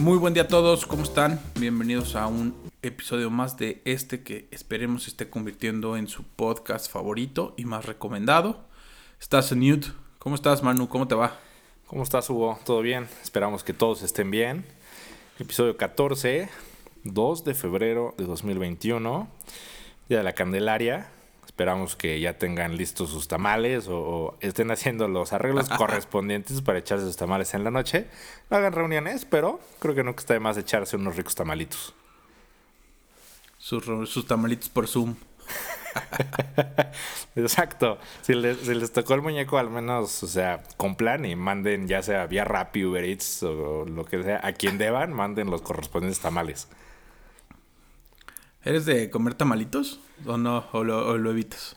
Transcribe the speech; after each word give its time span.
Muy 0.00 0.16
buen 0.16 0.32
día 0.32 0.44
a 0.44 0.48
todos, 0.48 0.86
¿cómo 0.86 1.02
están? 1.02 1.38
Bienvenidos 1.56 2.16
a 2.16 2.26
un 2.26 2.54
episodio 2.80 3.28
más 3.28 3.58
de 3.58 3.82
este 3.84 4.22
que 4.22 4.48
esperemos 4.50 5.06
esté 5.06 5.28
convirtiendo 5.28 5.94
en 5.98 6.08
su 6.08 6.24
podcast 6.24 6.90
favorito 6.90 7.52
y 7.58 7.66
más 7.66 7.84
recomendado. 7.84 8.64
Estás 9.20 9.52
en 9.52 9.60
Newt. 9.60 9.88
¿Cómo 10.18 10.36
estás, 10.36 10.62
Manu? 10.62 10.88
¿Cómo 10.88 11.06
te 11.06 11.14
va? 11.14 11.38
¿Cómo 11.86 12.02
estás, 12.02 12.30
Hugo? 12.30 12.58
¿Todo 12.64 12.80
bien? 12.80 13.08
Esperamos 13.22 13.62
que 13.62 13.74
todos 13.74 14.00
estén 14.00 14.30
bien. 14.30 14.64
Episodio 15.38 15.76
14, 15.76 16.48
2 17.04 17.44
de 17.44 17.54
febrero 17.54 18.14
de 18.16 18.24
2021, 18.24 19.28
Día 20.08 20.18
de 20.18 20.24
la 20.24 20.32
Candelaria. 20.32 21.10
Esperamos 21.60 21.94
que 21.94 22.18
ya 22.20 22.38
tengan 22.38 22.78
listos 22.78 23.10
sus 23.10 23.28
tamales 23.28 23.84
o, 23.86 24.34
estén 24.40 24.70
haciendo 24.70 25.08
los 25.08 25.34
arreglos 25.34 25.68
correspondientes 25.76 26.62
para 26.62 26.78
echarse 26.78 27.04
sus 27.04 27.18
tamales 27.18 27.52
en 27.52 27.64
la 27.64 27.70
noche. 27.70 28.06
No 28.48 28.56
hagan 28.56 28.72
reuniones, 28.72 29.26
pero 29.26 29.60
creo 29.78 29.94
que 29.94 30.02
nunca 30.02 30.20
está 30.20 30.32
de 30.32 30.40
más 30.40 30.56
echarse 30.56 30.96
unos 30.96 31.16
ricos 31.16 31.34
tamalitos. 31.34 31.92
Sus, 33.58 33.84
sus 34.08 34.26
tamalitos 34.26 34.70
por 34.70 34.88
Zoom. 34.88 35.16
Exacto. 37.36 37.98
Si 38.22 38.32
les, 38.32 38.92
tocó 38.94 39.12
el 39.12 39.20
muñeco, 39.20 39.58
al 39.58 39.68
menos, 39.68 40.22
o 40.22 40.28
sea, 40.28 40.62
cumplan 40.78 41.26
y 41.26 41.36
manden, 41.36 41.88
ya 41.88 42.02
sea 42.02 42.26
vía 42.26 42.46
Rappi, 42.46 42.86
Uber 42.86 43.04
Eats 43.04 43.42
o 43.42 43.84
lo 43.84 44.06
que 44.06 44.22
sea, 44.22 44.40
a 44.42 44.54
quien 44.54 44.78
deban, 44.78 45.12
manden 45.12 45.50
los 45.50 45.60
correspondientes 45.60 46.20
tamales. 46.20 46.68
¿Eres 48.64 48.84
de 48.84 49.10
comer 49.10 49.34
tamalitos? 49.34 50.00
¿O 50.26 50.36
no? 50.36 50.64
¿O 50.72 50.84
lo, 50.84 51.30
evitas? 51.30 51.76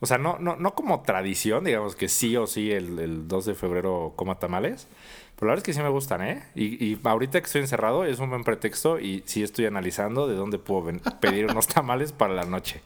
O 0.00 0.06
sea, 0.06 0.18
no, 0.18 0.38
no, 0.38 0.56
no 0.56 0.74
como 0.74 1.02
tradición, 1.02 1.64
digamos 1.64 1.96
que 1.96 2.08
sí 2.08 2.36
o 2.36 2.46
sí 2.46 2.72
el, 2.72 2.98
el 2.98 3.28
2 3.28 3.46
de 3.46 3.54
febrero 3.54 4.12
coma 4.16 4.38
tamales. 4.38 4.88
Pero 5.36 5.48
la 5.48 5.52
verdad 5.52 5.62
es 5.62 5.64
que 5.64 5.72
sí 5.74 5.80
me 5.80 5.90
gustan, 5.90 6.22
¿eh? 6.22 6.44
Y, 6.54 6.84
y, 6.84 6.98
ahorita 7.04 7.40
que 7.40 7.46
estoy 7.46 7.60
encerrado 7.60 8.04
es 8.04 8.18
un 8.18 8.30
buen 8.30 8.42
pretexto 8.42 8.98
y 8.98 9.22
sí 9.26 9.42
estoy 9.42 9.66
analizando 9.66 10.26
de 10.26 10.34
dónde 10.34 10.58
puedo 10.58 10.90
pedir 11.20 11.46
unos 11.46 11.66
tamales 11.66 12.12
para 12.12 12.34
la 12.34 12.44
noche. 12.44 12.80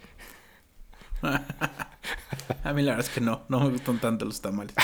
A 2.65 2.73
mí 2.73 2.83
la 2.83 2.93
verdad 2.93 3.07
es 3.07 3.15
que 3.15 3.21
no, 3.21 3.43
no 3.49 3.61
me 3.61 3.71
gustan 3.71 4.01
tanto 4.01 4.25
los 4.25 4.41
tamales. 4.41 4.75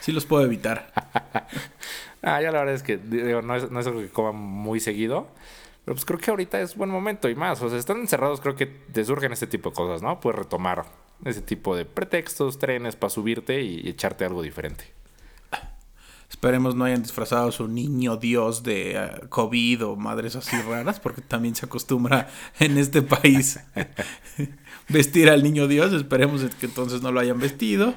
Sí 0.00 0.12
los 0.12 0.26
puedo 0.26 0.44
evitar. 0.44 0.92
ah, 2.22 2.40
ya 2.42 2.50
la 2.50 2.58
verdad 2.58 2.74
es 2.74 2.82
que 2.82 2.98
no, 2.98 3.56
es, 3.56 3.70
no 3.70 3.80
es 3.80 3.86
algo 3.86 4.00
que 4.00 4.08
coma 4.08 4.32
muy 4.32 4.80
seguido. 4.80 5.28
Pero 5.84 5.94
pues 5.94 6.04
creo 6.04 6.18
que 6.18 6.30
ahorita 6.30 6.60
es 6.60 6.76
buen 6.76 6.90
momento 6.90 7.28
y 7.28 7.34
más. 7.34 7.60
O 7.60 7.68
sea, 7.68 7.78
están 7.78 7.98
encerrados, 7.98 8.40
creo 8.40 8.56
que 8.56 8.66
te 8.66 9.04
surgen 9.04 9.32
este 9.32 9.46
tipo 9.46 9.70
de 9.70 9.76
cosas, 9.76 10.02
¿no? 10.02 10.18
Puedes 10.18 10.38
retomar 10.38 10.86
ese 11.24 11.42
tipo 11.42 11.76
de 11.76 11.84
pretextos, 11.84 12.58
trenes 12.58 12.96
para 12.96 13.10
subirte 13.10 13.62
y, 13.62 13.88
echarte 13.88 14.24
algo 14.24 14.42
diferente. 14.42 14.92
Esperemos 16.30 16.74
no 16.74 16.84
hayan 16.84 17.02
disfrazado 17.02 17.48
a 17.48 17.52
su 17.52 17.68
niño 17.68 18.16
Dios 18.16 18.64
de 18.64 18.98
ah, 18.98 19.20
COVID 19.28 19.84
o 19.84 19.96
madres 19.96 20.34
así 20.34 20.56
raras, 20.62 20.98
porque 20.98 21.20
también 21.20 21.54
se 21.54 21.66
acostumbra 21.66 22.28
en 22.58 22.76
este 22.76 23.02
país 23.02 23.60
vestir 24.88 25.28
al 25.28 25.42
niño 25.42 25.68
Dios. 25.68 25.92
Esperemos 25.92 26.42
que 26.58 26.66
entonces 26.66 27.02
no 27.02 27.12
lo 27.12 27.20
hayan 27.20 27.38
vestido. 27.38 27.94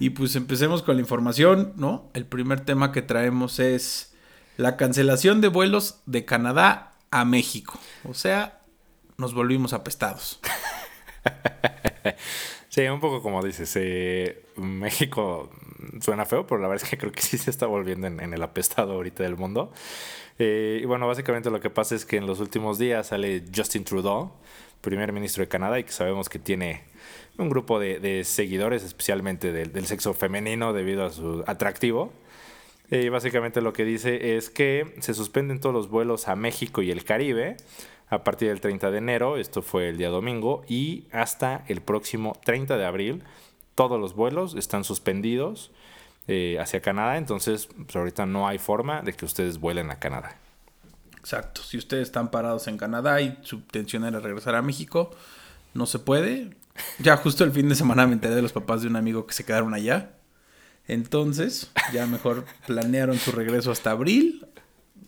Y 0.00 0.10
pues 0.10 0.34
empecemos 0.34 0.82
con 0.82 0.96
la 0.96 1.00
información, 1.00 1.72
¿no? 1.76 2.10
El 2.12 2.26
primer 2.26 2.60
tema 2.60 2.90
que 2.90 3.02
traemos 3.02 3.60
es 3.60 4.14
la 4.56 4.76
cancelación 4.76 5.40
de 5.40 5.48
vuelos 5.48 6.00
de 6.06 6.24
Canadá 6.24 6.93
a 7.14 7.24
México. 7.24 7.78
O 8.08 8.12
sea, 8.12 8.60
nos 9.18 9.34
volvimos 9.34 9.72
apestados. 9.72 10.40
sí, 12.68 12.82
un 12.88 12.98
poco 12.98 13.22
como 13.22 13.40
dices, 13.40 13.72
eh, 13.76 14.44
México 14.56 15.48
suena 16.00 16.24
feo, 16.24 16.44
pero 16.44 16.60
la 16.60 16.66
verdad 16.66 16.82
es 16.82 16.90
que 16.90 16.98
creo 16.98 17.12
que 17.12 17.22
sí 17.22 17.38
se 17.38 17.50
está 17.50 17.66
volviendo 17.66 18.08
en, 18.08 18.34
el 18.34 18.42
apestado 18.42 18.94
ahorita 18.94 19.22
del 19.22 19.36
mundo. 19.36 19.72
Eh, 20.40 20.80
y 20.82 20.86
bueno, 20.86 21.06
básicamente 21.06 21.52
lo 21.52 21.60
que 21.60 21.70
pasa 21.70 21.94
es 21.94 22.04
que 22.04 22.16
en 22.16 22.26
los 22.26 22.40
últimos 22.40 22.78
días 22.78 23.06
sale 23.06 23.44
Justin 23.54 23.84
Trudeau, 23.84 24.32
primer 24.80 25.12
ministro 25.12 25.44
de 25.44 25.48
Canadá, 25.48 25.78
y 25.78 25.84
que 25.84 25.92
sabemos 25.92 26.28
que 26.28 26.40
tiene 26.40 26.82
un 27.38 27.48
grupo 27.48 27.78
de, 27.78 28.24
seguidores, 28.24 28.82
especialmente 28.82 29.52
del 29.52 29.86
sexo 29.86 30.14
femenino, 30.14 30.72
debido 30.72 31.06
a 31.06 31.12
su 31.12 31.44
atractivo. 31.46 32.12
Y 32.90 33.08
básicamente 33.08 33.60
lo 33.60 33.72
que 33.72 33.84
dice 33.84 34.36
es 34.36 34.50
que 34.50 34.94
se 35.00 35.14
suspenden 35.14 35.60
todos 35.60 35.74
los 35.74 35.88
vuelos 35.88 36.28
a 36.28 36.36
México 36.36 36.82
y 36.82 36.90
el 36.90 37.04
Caribe 37.04 37.56
a 38.08 38.24
partir 38.24 38.48
del 38.48 38.60
30 38.60 38.90
de 38.90 38.98
enero, 38.98 39.36
esto 39.36 39.62
fue 39.62 39.88
el 39.88 39.96
día 39.96 40.08
domingo, 40.08 40.64
y 40.68 41.04
hasta 41.12 41.64
el 41.68 41.80
próximo 41.80 42.38
30 42.44 42.76
de 42.76 42.84
abril 42.84 43.22
todos 43.74 44.00
los 44.00 44.14
vuelos 44.14 44.54
están 44.54 44.84
suspendidos 44.84 45.72
eh, 46.28 46.58
hacia 46.60 46.80
Canadá, 46.80 47.16
entonces 47.16 47.66
pues, 47.66 47.96
ahorita 47.96 48.26
no 48.26 48.46
hay 48.46 48.58
forma 48.58 49.02
de 49.02 49.14
que 49.14 49.24
ustedes 49.24 49.58
vuelen 49.58 49.90
a 49.90 49.98
Canadá. 49.98 50.36
Exacto, 51.18 51.62
si 51.62 51.78
ustedes 51.78 52.08
están 52.08 52.30
parados 52.30 52.68
en 52.68 52.76
Canadá 52.76 53.20
y 53.20 53.38
su 53.42 53.56
intención 53.56 54.04
era 54.04 54.20
regresar 54.20 54.54
a 54.54 54.62
México, 54.62 55.10
no 55.72 55.86
se 55.86 55.98
puede. 55.98 56.50
Ya 56.98 57.16
justo 57.16 57.44
el 57.44 57.52
fin 57.52 57.68
de 57.68 57.74
semana 57.74 58.06
me 58.06 58.12
enteré 58.12 58.34
de 58.34 58.42
los 58.42 58.52
papás 58.52 58.82
de 58.82 58.88
un 58.88 58.96
amigo 58.96 59.26
que 59.26 59.32
se 59.32 59.44
quedaron 59.44 59.74
allá. 59.74 60.10
Entonces, 60.86 61.70
ya 61.92 62.06
mejor 62.06 62.44
planearon 62.66 63.18
su 63.18 63.32
regreso 63.32 63.70
hasta 63.70 63.90
abril, 63.92 64.46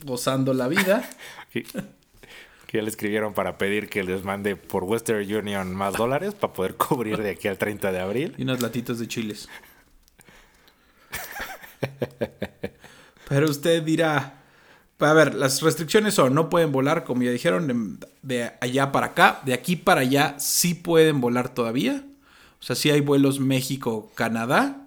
gozando 0.04 0.54
la 0.54 0.68
vida. 0.68 1.08
que 1.52 2.78
ya 2.78 2.82
le 2.82 2.88
escribieron 2.88 3.34
para 3.34 3.58
pedir 3.58 3.88
que 3.88 4.02
les 4.02 4.24
mande 4.24 4.56
por 4.56 4.84
Western 4.84 5.20
Union 5.20 5.74
más 5.74 5.94
dólares 5.94 6.34
para 6.34 6.52
poder 6.52 6.74
cubrir 6.76 7.18
de 7.18 7.30
aquí 7.30 7.48
al 7.48 7.58
30 7.58 7.92
de 7.92 8.00
abril. 8.00 8.34
Y 8.38 8.42
unos 8.42 8.60
latitos 8.60 8.98
de 8.98 9.08
chiles. 9.08 9.48
Pero 13.28 13.50
usted 13.50 13.82
dirá, 13.82 14.42
a 14.98 15.12
ver, 15.12 15.34
las 15.34 15.60
restricciones 15.62 16.14
son, 16.14 16.34
no 16.34 16.48
pueden 16.48 16.72
volar, 16.72 17.04
como 17.04 17.22
ya 17.22 17.30
dijeron, 17.30 18.00
de, 18.22 18.52
allá 18.60 18.92
para 18.92 19.08
acá, 19.08 19.40
de 19.44 19.52
aquí 19.52 19.76
para 19.76 20.02
allá 20.02 20.36
sí 20.38 20.74
pueden 20.74 21.20
volar 21.20 21.52
todavía. 21.52 22.04
O 22.60 22.62
sea, 22.62 22.76
sí 22.76 22.90
hay 22.90 23.00
vuelos 23.00 23.38
México-Canadá, 23.38 24.85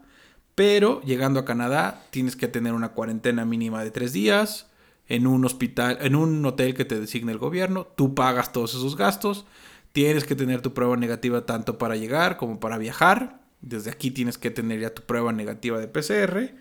pero 0.59 0.99
llegando 1.03 1.39
a 1.39 1.45
Canadá 1.45 2.03
tienes 2.09 2.35
que 2.35 2.49
tener 2.49 2.73
una 2.73 2.89
cuarentena 2.89 3.45
mínima 3.45 3.81
de 3.81 3.91
tres 3.91 4.11
días 4.11 4.67
en 5.07 5.25
un 5.25 5.45
hospital, 5.45 5.99
en 6.01 6.17
un 6.17 6.45
hotel 6.45 6.75
que 6.75 6.83
te 6.83 6.99
designe 6.99 7.31
el 7.31 7.37
gobierno. 7.37 7.87
Tú 7.95 8.13
pagas 8.13 8.51
todos 8.51 8.71
esos 8.71 8.97
gastos. 8.97 9.45
Tienes 9.93 10.25
que 10.25 10.35
tener 10.35 10.61
tu 10.61 10.73
prueba 10.73 10.97
negativa 10.97 11.45
tanto 11.45 11.77
para 11.77 11.95
llegar 11.95 12.35
como 12.35 12.59
para 12.59 12.77
viajar. 12.77 13.39
Desde 13.61 13.89
aquí 13.89 14.11
tienes 14.11 14.37
que 14.37 14.51
tener 14.51 14.81
ya 14.81 14.93
tu 14.93 15.01
prueba 15.03 15.31
negativa 15.31 15.79
de 15.79 15.87
PCR. 15.87 16.53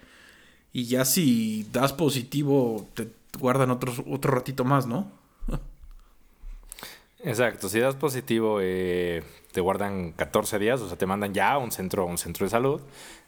Y 0.73 0.85
ya 0.85 1.05
si 1.05 1.67
das 1.73 1.93
positivo, 1.93 2.87
te 2.95 3.09
guardan 3.41 3.73
otro, 3.73 3.93
otro 4.07 4.33
ratito 4.33 4.65
más, 4.65 4.87
¿no? 4.87 5.11
Exacto, 7.19 7.69
si 7.69 7.81
das 7.81 7.97
positivo, 7.97 8.61
eh, 8.63 9.25
te 9.59 9.63
guardan 9.63 10.13
14 10.13 10.61
días, 10.61 10.81
o 10.83 10.87
sea, 10.87 10.97
te 10.97 11.05
mandan 11.05 11.35
ya 11.35 11.51
a 11.51 11.59
un 11.59 11.73
centro, 11.73 12.07
un 12.07 12.17
centro 12.17 12.47
de 12.47 12.51
salud, 12.51 12.81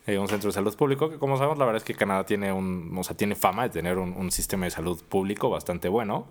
eh, 0.07 0.17
un 0.17 0.29
centro 0.29 0.51
de 0.51 0.53
salud 0.53 0.73
público, 0.77 1.11
que 1.11 1.19
como 1.19 1.37
sabemos, 1.37 1.59
la 1.59 1.65
verdad 1.65 1.79
es 1.79 1.85
que 1.85 1.93
Canadá 1.93 2.25
tiene 2.25 2.53
un, 2.53 2.97
o 2.97 3.03
sea, 3.03 3.17
tiene 3.17 3.35
fama 3.35 3.65
de 3.65 3.71
tener 3.71 3.99
un, 3.99 4.31
sistema 4.31 4.67
de 4.67 4.71
salud 4.71 5.03
público 5.03 5.51
bastante 5.51 5.89
bueno. 5.89 6.29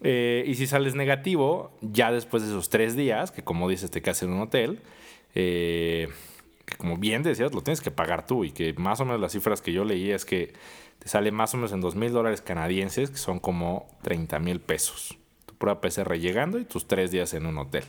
Eh, 0.00 0.44
y 0.46 0.54
si 0.54 0.66
sales 0.66 0.94
negativo, 0.94 1.72
ya 1.82 2.10
después 2.10 2.42
de 2.42 2.48
esos 2.48 2.70
tres 2.70 2.96
días, 2.96 3.30
que 3.30 3.44
como 3.44 3.68
dices, 3.68 3.90
te 3.90 4.00
quedas 4.00 4.22
en 4.22 4.30
un 4.32 4.40
hotel, 4.40 4.80
que 5.34 6.08
como 6.78 6.96
bien 6.96 7.22
decías, 7.22 7.52
lo 7.52 7.60
tienes 7.60 7.82
que 7.82 7.90
pagar 7.90 8.26
tú 8.26 8.46
y 8.46 8.52
que 8.52 8.72
más 8.78 8.98
o 9.00 9.04
menos 9.04 9.20
las 9.20 9.32
cifras 9.32 9.60
que 9.60 9.74
yo 9.74 9.84
leí 9.84 10.10
es 10.10 10.24
que 10.24 10.54
te 11.00 11.08
sale 11.10 11.32
más 11.32 11.52
o 11.52 11.58
menos 11.58 11.72
en 11.72 11.82
dos 11.82 11.96
mil 11.96 12.12
dólares 12.14 12.40
canadienses, 12.40 13.10
que 13.10 13.18
son 13.18 13.40
como 13.40 13.88
30 14.04 14.38
mil 14.38 14.58
pesos 14.58 15.18
prueba 15.58 15.80
PCR 15.80 16.14
llegando 16.18 16.58
y 16.58 16.64
tus 16.64 16.86
tres 16.86 17.10
días 17.10 17.34
en 17.34 17.46
un 17.46 17.58
hotel. 17.58 17.84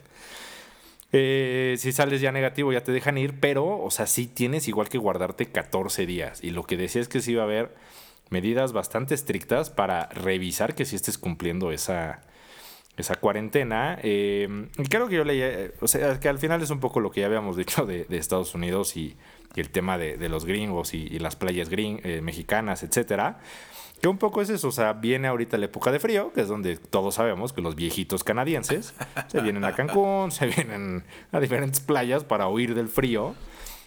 Eh, 1.11 1.75
si 1.79 1.91
sales 1.91 2.21
ya 2.21 2.31
negativo 2.31 2.71
ya 2.71 2.83
te 2.83 2.91
dejan 2.91 3.17
ir, 3.17 3.39
pero, 3.39 3.81
o 3.81 3.89
sea, 3.91 4.05
sí 4.05 4.27
tienes 4.27 4.67
igual 4.67 4.89
que 4.89 4.97
guardarte 4.97 5.47
14 5.47 6.05
días. 6.05 6.43
Y 6.43 6.51
lo 6.51 6.63
que 6.63 6.77
decía 6.77 7.01
es 7.01 7.07
que 7.07 7.21
sí 7.21 7.31
iba 7.31 7.41
a 7.41 7.45
haber 7.45 7.75
medidas 8.29 8.73
bastante 8.73 9.15
estrictas 9.15 9.69
para 9.69 10.07
revisar 10.09 10.75
que 10.75 10.85
sí 10.85 10.95
estés 10.95 11.17
cumpliendo 11.17 11.71
esa, 11.71 12.21
esa 12.99 13.15
cuarentena. 13.15 13.97
Eh, 14.03 14.67
creo 14.89 15.07
que 15.07 15.15
yo 15.15 15.23
leía, 15.23 15.71
o 15.81 15.87
sea, 15.87 16.19
que 16.19 16.29
al 16.29 16.37
final 16.37 16.61
es 16.61 16.69
un 16.69 16.79
poco 16.79 16.99
lo 16.99 17.11
que 17.11 17.21
ya 17.21 17.27
habíamos 17.27 17.57
dicho 17.57 17.85
de, 17.85 18.05
Estados 18.09 18.53
Unidos 18.53 18.95
y, 18.97 19.17
el 19.55 19.71
tema 19.71 19.97
de, 19.97 20.29
los 20.29 20.45
gringos 20.45 20.93
y, 20.93 21.19
las 21.19 21.35
playas 21.35 21.69
eh, 21.71 22.21
mexicanas, 22.21 22.83
etcétera. 22.83 23.39
Que 24.01 24.07
un 24.07 24.17
poco 24.17 24.41
es 24.41 24.49
eso, 24.49 24.69
o 24.69 24.71
sea, 24.71 24.93
viene 24.93 25.27
ahorita 25.27 25.57
la 25.57 25.65
época 25.65 25.91
de 25.91 25.99
frío, 25.99 26.31
que 26.31 26.41
es 26.41 26.47
donde 26.47 26.77
todos 26.77 27.15
sabemos 27.15 27.51
que 27.51 27.61
los 27.61 27.75
viejitos 27.75 28.23
canadienses 28.23 28.93
se 29.27 29.41
vienen 29.41 29.65
a 29.65 29.75
Cancún, 29.75 30.31
se 30.31 30.47
vienen 30.47 31.03
a 31.31 31.39
diferentes 31.39 31.81
playas 31.81 32.23
para 32.23 32.47
huir 32.47 32.75
del 32.75 32.87
frío. 32.87 33.35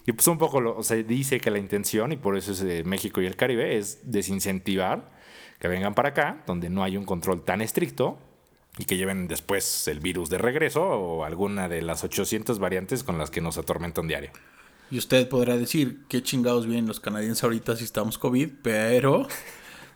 Y 0.04 0.12
pues 0.12 0.26
un 0.26 0.36
poco 0.36 0.60
lo, 0.60 0.82
se 0.82 1.04
dice 1.04 1.40
que 1.40 1.50
la 1.50 1.58
intención, 1.58 2.12
y 2.12 2.16
por 2.16 2.36
eso 2.36 2.52
es 2.52 2.84
México 2.84 3.22
y 3.22 3.26
el 3.26 3.36
Caribe, 3.36 3.78
es 3.78 4.00
desincentivar 4.10 5.10
que 5.60 5.68
vengan 5.68 5.94
para 5.94 6.10
acá, 6.10 6.42
donde 6.46 6.68
no 6.68 6.82
hay 6.82 6.96
un 6.96 7.04
control 7.04 7.44
tan 7.44 7.62
estricto, 7.62 8.18
y 8.78 8.84
que 8.84 8.96
lleven 8.96 9.28
después 9.28 9.86
el 9.88 10.00
virus 10.00 10.28
de 10.30 10.38
regreso 10.38 10.82
o 10.82 11.24
alguna 11.24 11.68
de 11.68 11.82
las 11.82 12.04
800 12.04 12.58
variantes 12.58 13.04
con 13.04 13.18
las 13.18 13.30
que 13.30 13.40
nos 13.40 13.58
atormentan 13.58 14.08
diario. 14.08 14.30
Y 14.90 14.98
usted 14.98 15.28
podrá 15.28 15.56
decir, 15.56 16.00
qué 16.08 16.22
chingados 16.22 16.66
vienen 16.66 16.86
los 16.86 17.00
canadienses 17.00 17.44
ahorita 17.44 17.76
si 17.76 17.84
estamos 17.84 18.18
COVID, 18.18 18.50
pero 18.62 19.26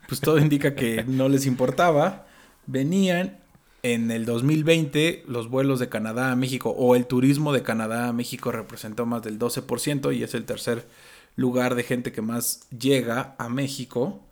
pues 0.07 0.21
todo 0.21 0.39
indica 0.39 0.75
que 0.75 1.03
no 1.05 1.29
les 1.29 1.45
importaba. 1.45 2.27
Venían 2.65 3.39
en 3.83 4.11
el 4.11 4.25
2020 4.25 5.23
los 5.27 5.49
vuelos 5.49 5.79
de 5.79 5.89
Canadá 5.89 6.31
a 6.31 6.35
México 6.35 6.69
o 6.77 6.95
el 6.95 7.05
turismo 7.05 7.53
de 7.53 7.63
Canadá 7.63 8.07
a 8.07 8.13
México 8.13 8.51
representó 8.51 9.05
más 9.05 9.21
del 9.21 9.39
12% 9.39 10.15
y 10.15 10.23
es 10.23 10.33
el 10.33 10.45
tercer 10.45 10.87
lugar 11.35 11.75
de 11.75 11.83
gente 11.83 12.11
que 12.11 12.21
más 12.21 12.67
llega 12.71 13.35
a 13.37 13.49
México. 13.49 14.25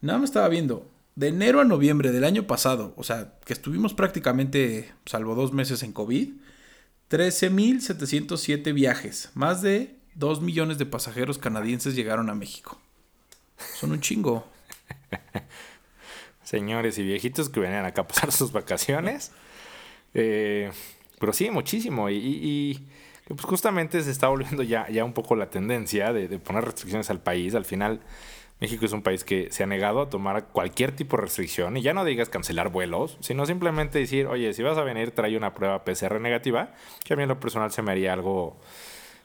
Nada 0.00 0.18
más 0.18 0.30
estaba 0.30 0.48
viendo, 0.48 0.90
de 1.14 1.28
enero 1.28 1.60
a 1.60 1.64
noviembre 1.64 2.12
del 2.12 2.24
año 2.24 2.46
pasado, 2.46 2.94
o 2.96 3.04
sea, 3.04 3.34
que 3.44 3.52
estuvimos 3.52 3.94
prácticamente, 3.94 4.92
salvo 5.06 5.34
dos 5.34 5.52
meses 5.52 5.82
en 5.82 5.92
COVID, 5.92 6.32
13.707 7.10 8.72
viajes, 8.72 9.30
más 9.34 9.62
de 9.62 9.96
2 10.14 10.42
millones 10.42 10.78
de 10.78 10.86
pasajeros 10.86 11.38
canadienses 11.38 11.94
llegaron 11.94 12.30
a 12.30 12.34
México. 12.34 12.78
Son 13.78 13.92
un 13.92 14.00
chingo. 14.00 14.46
Señores 16.42 16.98
y 16.98 17.04
viejitos 17.04 17.48
que 17.48 17.60
venían 17.60 17.84
acá 17.84 18.02
a 18.02 18.08
pasar 18.08 18.32
sus 18.32 18.52
vacaciones. 18.52 19.32
Eh, 20.14 20.70
pero 21.18 21.32
sí, 21.32 21.50
muchísimo. 21.50 22.10
Y, 22.10 22.86
pues 23.28 23.42
justamente 23.42 24.02
se 24.02 24.10
está 24.10 24.28
volviendo 24.28 24.62
ya, 24.64 24.88
ya 24.88 25.04
un 25.04 25.12
poco 25.12 25.36
la 25.36 25.50
tendencia 25.50 26.12
de, 26.12 26.26
de, 26.26 26.38
poner 26.38 26.64
restricciones 26.64 27.10
al 27.10 27.20
país. 27.20 27.54
Al 27.54 27.64
final, 27.64 28.00
México 28.60 28.84
es 28.84 28.92
un 28.92 29.02
país 29.02 29.24
que 29.24 29.50
se 29.52 29.62
ha 29.62 29.66
negado 29.66 30.02
a 30.02 30.10
tomar 30.10 30.48
cualquier 30.48 30.92
tipo 30.92 31.16
de 31.16 31.22
restricción. 31.22 31.76
Y 31.76 31.82
ya 31.82 31.94
no 31.94 32.04
digas 32.04 32.28
cancelar 32.28 32.70
vuelos, 32.70 33.16
sino 33.20 33.46
simplemente 33.46 33.98
decir, 33.98 34.26
oye, 34.26 34.52
si 34.52 34.62
vas 34.62 34.76
a 34.76 34.82
venir, 34.82 35.12
trae 35.12 35.36
una 35.36 35.54
prueba 35.54 35.84
PCR 35.84 36.20
negativa. 36.20 36.74
Que 37.04 37.14
a 37.14 37.16
mí 37.16 37.22
en 37.22 37.28
lo 37.28 37.38
personal 37.40 37.70
se 37.70 37.82
me 37.82 37.92
haría 37.92 38.12
algo 38.12 38.58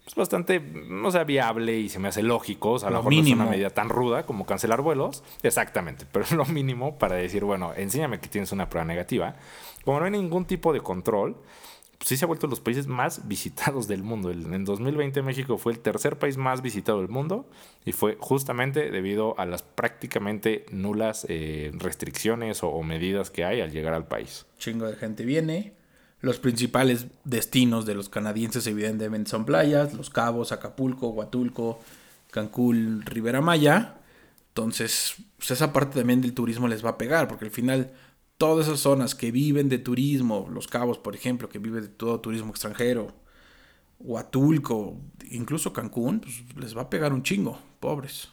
pues, 0.06 0.16
bastante, 0.16 0.60
no 0.60 1.10
sea, 1.10 1.24
viable 1.24 1.80
y 1.80 1.90
se 1.90 1.98
me 1.98 2.08
hace 2.08 2.22
lógico. 2.22 2.74
O 2.74 2.80
sea, 2.80 2.90
a 2.90 2.92
lo, 2.92 3.00
mejor 3.00 3.14
no 3.14 3.22
es 3.22 3.32
una 3.32 3.46
medida 3.46 3.72
tan 3.72 3.90
ruda 3.90 4.26
como 4.26 4.46
cancelar 4.46 4.82
vuelos. 4.82 5.24
Exactamente, 5.42 6.06
pero 6.12 6.24
es 6.24 6.32
lo 6.32 6.46
mínimo 6.46 6.98
para 6.98 7.16
decir, 7.16 7.44
bueno, 7.44 7.74
enséñame 7.76 8.20
que 8.20 8.30
tienes 8.30 8.52
una 8.52 8.70
prueba 8.70 8.86
negativa. 8.86 9.36
Como 9.84 10.00
no 10.00 10.06
hay 10.06 10.12
ningún 10.12 10.46
tipo 10.46 10.74
de 10.74 10.82
control, 10.82 11.38
pues 11.98 12.10
sí 12.10 12.18
se 12.18 12.26
ha 12.26 12.28
vuelto 12.28 12.46
los 12.46 12.60
países 12.60 12.86
más 12.86 13.28
visitados 13.28 13.88
del 13.88 14.04
mundo. 14.04 14.30
En 14.30 14.64
2020 14.64 15.24
México 15.24 15.58
fue 15.58 15.74
el 15.74 15.80
tercer 15.80 16.20
país 16.20 16.38
más 16.38 16.62
visitado 16.62 17.00
del 17.00 17.10
mundo 17.10 17.50
y 17.84 17.92
fue 17.92 18.16
justamente 18.20 18.92
debido 18.92 19.34
a 19.40 19.48
las 19.48 19.64
prácticamente 19.64 20.68
nulas 20.72 21.26
eh, 21.30 21.72
restricciones 21.74 22.62
o, 22.62 22.70
o 22.70 22.84
medidas 22.84 23.32
que 23.32 23.44
hay 23.44 23.62
al 23.62 23.72
llegar 23.72 23.96
al 23.96 24.08
país. 24.08 24.46
Chingo 24.60 24.86
de 24.86 24.98
gente 24.98 25.26
viene, 25.26 25.74
los 26.22 26.40
principales 26.40 27.08
destinos 27.24 27.86
de 27.86 27.96
los 27.96 28.10
canadienses 28.10 28.66
evidentemente 28.68 29.30
son 29.30 29.46
playas, 29.46 29.94
Los 29.94 30.10
Cabos, 30.10 30.52
Acapulco, 30.52 31.10
Huatulco, 31.10 31.80
Cancún, 32.32 33.04
Rivera 33.06 33.42
Maya. 33.42 33.98
Entonces, 34.50 35.16
pues 35.38 35.52
esa 35.52 35.74
parte 35.74 36.00
también 36.00 36.22
del 36.22 36.34
turismo 36.34 36.68
les 36.68 36.84
va 36.84 36.92
a 36.92 36.98
pegar, 36.98 37.28
porque 37.28 37.46
al 37.46 37.52
final 37.52 37.92
todas 38.38 38.68
esas 38.68 38.80
zonas 38.80 39.16
que 39.16 39.32
viven 39.32 39.70
de 39.70 39.78
turismo, 39.78 40.50
Los 40.52 40.68
Cabos, 40.68 40.98
por 40.98 41.16
ejemplo, 41.16 41.50
que 41.50 41.60
vive 41.60 41.82
de 41.82 41.90
todo 41.90 42.20
turismo 42.22 42.52
extranjero, 42.52 43.14
Huatulco, 44.00 44.98
incluso 45.30 45.74
Cancún, 45.74 46.22
pues 46.22 46.44
les 46.58 46.78
va 46.78 46.84
a 46.84 46.90
pegar 46.90 47.14
un 47.14 47.24
chingo, 47.24 47.60
pobres. 47.80 48.30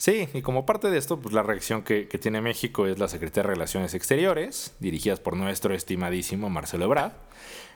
Sí, 0.00 0.30
y 0.32 0.40
como 0.40 0.64
parte 0.64 0.88
de 0.88 0.96
esto, 0.96 1.20
pues 1.20 1.34
la 1.34 1.42
reacción 1.42 1.82
que, 1.82 2.06
tiene 2.06 2.40
México 2.40 2.86
es 2.86 2.98
la 2.98 3.06
Secretaría 3.06 3.42
de 3.42 3.54
Relaciones 3.54 3.92
Exteriores, 3.92 4.74
dirigidas 4.80 5.20
por 5.20 5.36
nuestro 5.36 5.74
estimadísimo 5.74 6.48
Marcelo 6.48 6.86
Ebrard. 6.86 7.12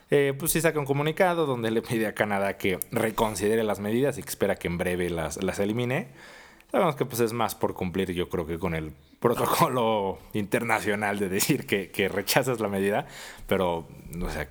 Eh, 0.09 0.33
pues 0.35 0.51
sí 0.51 0.59
saca 0.59 0.79
un 0.79 0.87
comunicado 0.87 1.45
donde 1.45 1.69
le 1.69 1.83
pide 1.83 2.07
a 2.07 2.15
Canadá 2.15 2.57
que 2.57 2.79
reconsidere 2.91 3.63
las 3.63 3.79
medidas 3.79 4.17
y 4.17 4.23
que 4.23 4.29
espera 4.29 4.55
que 4.55 4.67
en 4.67 4.79
breve 4.79 5.11
las, 5.11 5.43
las 5.43 5.59
elimine. 5.59 6.07
Sabemos 6.71 6.95
que 6.95 7.05
pues 7.05 7.19
es 7.19 7.31
más 7.31 7.53
por 7.53 7.75
cumplir 7.75 8.11
yo 8.11 8.27
creo 8.27 8.47
que 8.47 8.57
con 8.57 8.73
el 8.73 8.91
protocolo 9.19 10.17
internacional 10.33 11.19
de 11.19 11.29
decir 11.29 11.67
que, 11.67 11.91
que 11.91 12.07
rechazas 12.07 12.59
la 12.59 12.69
medida, 12.69 13.05
pero 13.45 13.87
o 14.19 14.29
sea, 14.31 14.49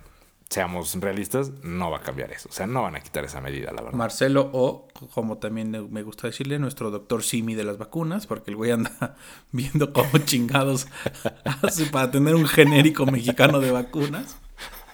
seamos 0.51 0.95
realistas, 1.01 1.51
no 1.63 1.91
va 1.91 1.99
a 1.99 2.01
cambiar 2.01 2.33
eso. 2.33 2.49
O 2.49 2.53
sea, 2.53 2.67
no 2.67 2.83
van 2.83 2.97
a 2.97 3.01
quitar 3.01 3.25
esa 3.25 3.41
medida, 3.41 3.73
la 3.73 3.83
verdad. 3.83 3.99
Marcelo 3.99 4.51
o, 4.53 4.89
como 5.13 5.39
también 5.39 5.71
me 5.91 6.03
gusta 6.03 6.27
decirle, 6.27 6.59
nuestro 6.59 6.91
doctor 6.91 7.23
Simi 7.23 7.55
de 7.55 7.65
las 7.65 7.79
vacunas, 7.79 8.27
porque 8.27 8.51
el 8.51 8.57
güey 8.57 8.71
anda 8.71 9.17
viendo 9.53 9.93
cómo 9.93 10.19
chingados 10.19 10.87
hace 11.63 11.87
para 11.87 12.11
tener 12.11 12.35
un 12.35 12.47
genérico 12.47 13.07
mexicano 13.07 13.61
de 13.61 13.71
vacunas. 13.71 14.37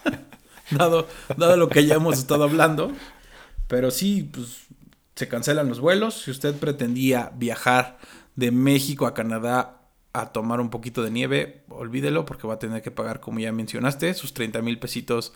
dado, 0.71 1.07
dado 1.37 1.57
lo 1.57 1.69
que 1.69 1.85
ya 1.85 1.95
hemos 1.95 2.17
estado 2.17 2.43
hablando. 2.43 2.91
Pero 3.67 3.91
sí, 3.91 4.23
pues 4.23 4.65
se 5.15 5.27
cancelan 5.27 5.69
los 5.69 5.79
vuelos. 5.79 6.23
Si 6.23 6.31
usted 6.31 6.55
pretendía 6.55 7.31
viajar 7.35 7.99
de 8.35 8.51
México 8.51 9.05
a 9.05 9.13
Canadá 9.13 9.80
a 10.13 10.31
tomar 10.31 10.59
un 10.59 10.69
poquito 10.69 11.03
de 11.03 11.11
nieve, 11.11 11.61
olvídelo 11.69 12.25
porque 12.25 12.47
va 12.47 12.55
a 12.55 12.59
tener 12.59 12.81
que 12.81 12.91
pagar, 12.91 13.19
como 13.19 13.39
ya 13.39 13.51
mencionaste, 13.51 14.13
sus 14.13 14.33
30 14.33 14.61
mil 14.61 14.79
pesitos 14.79 15.33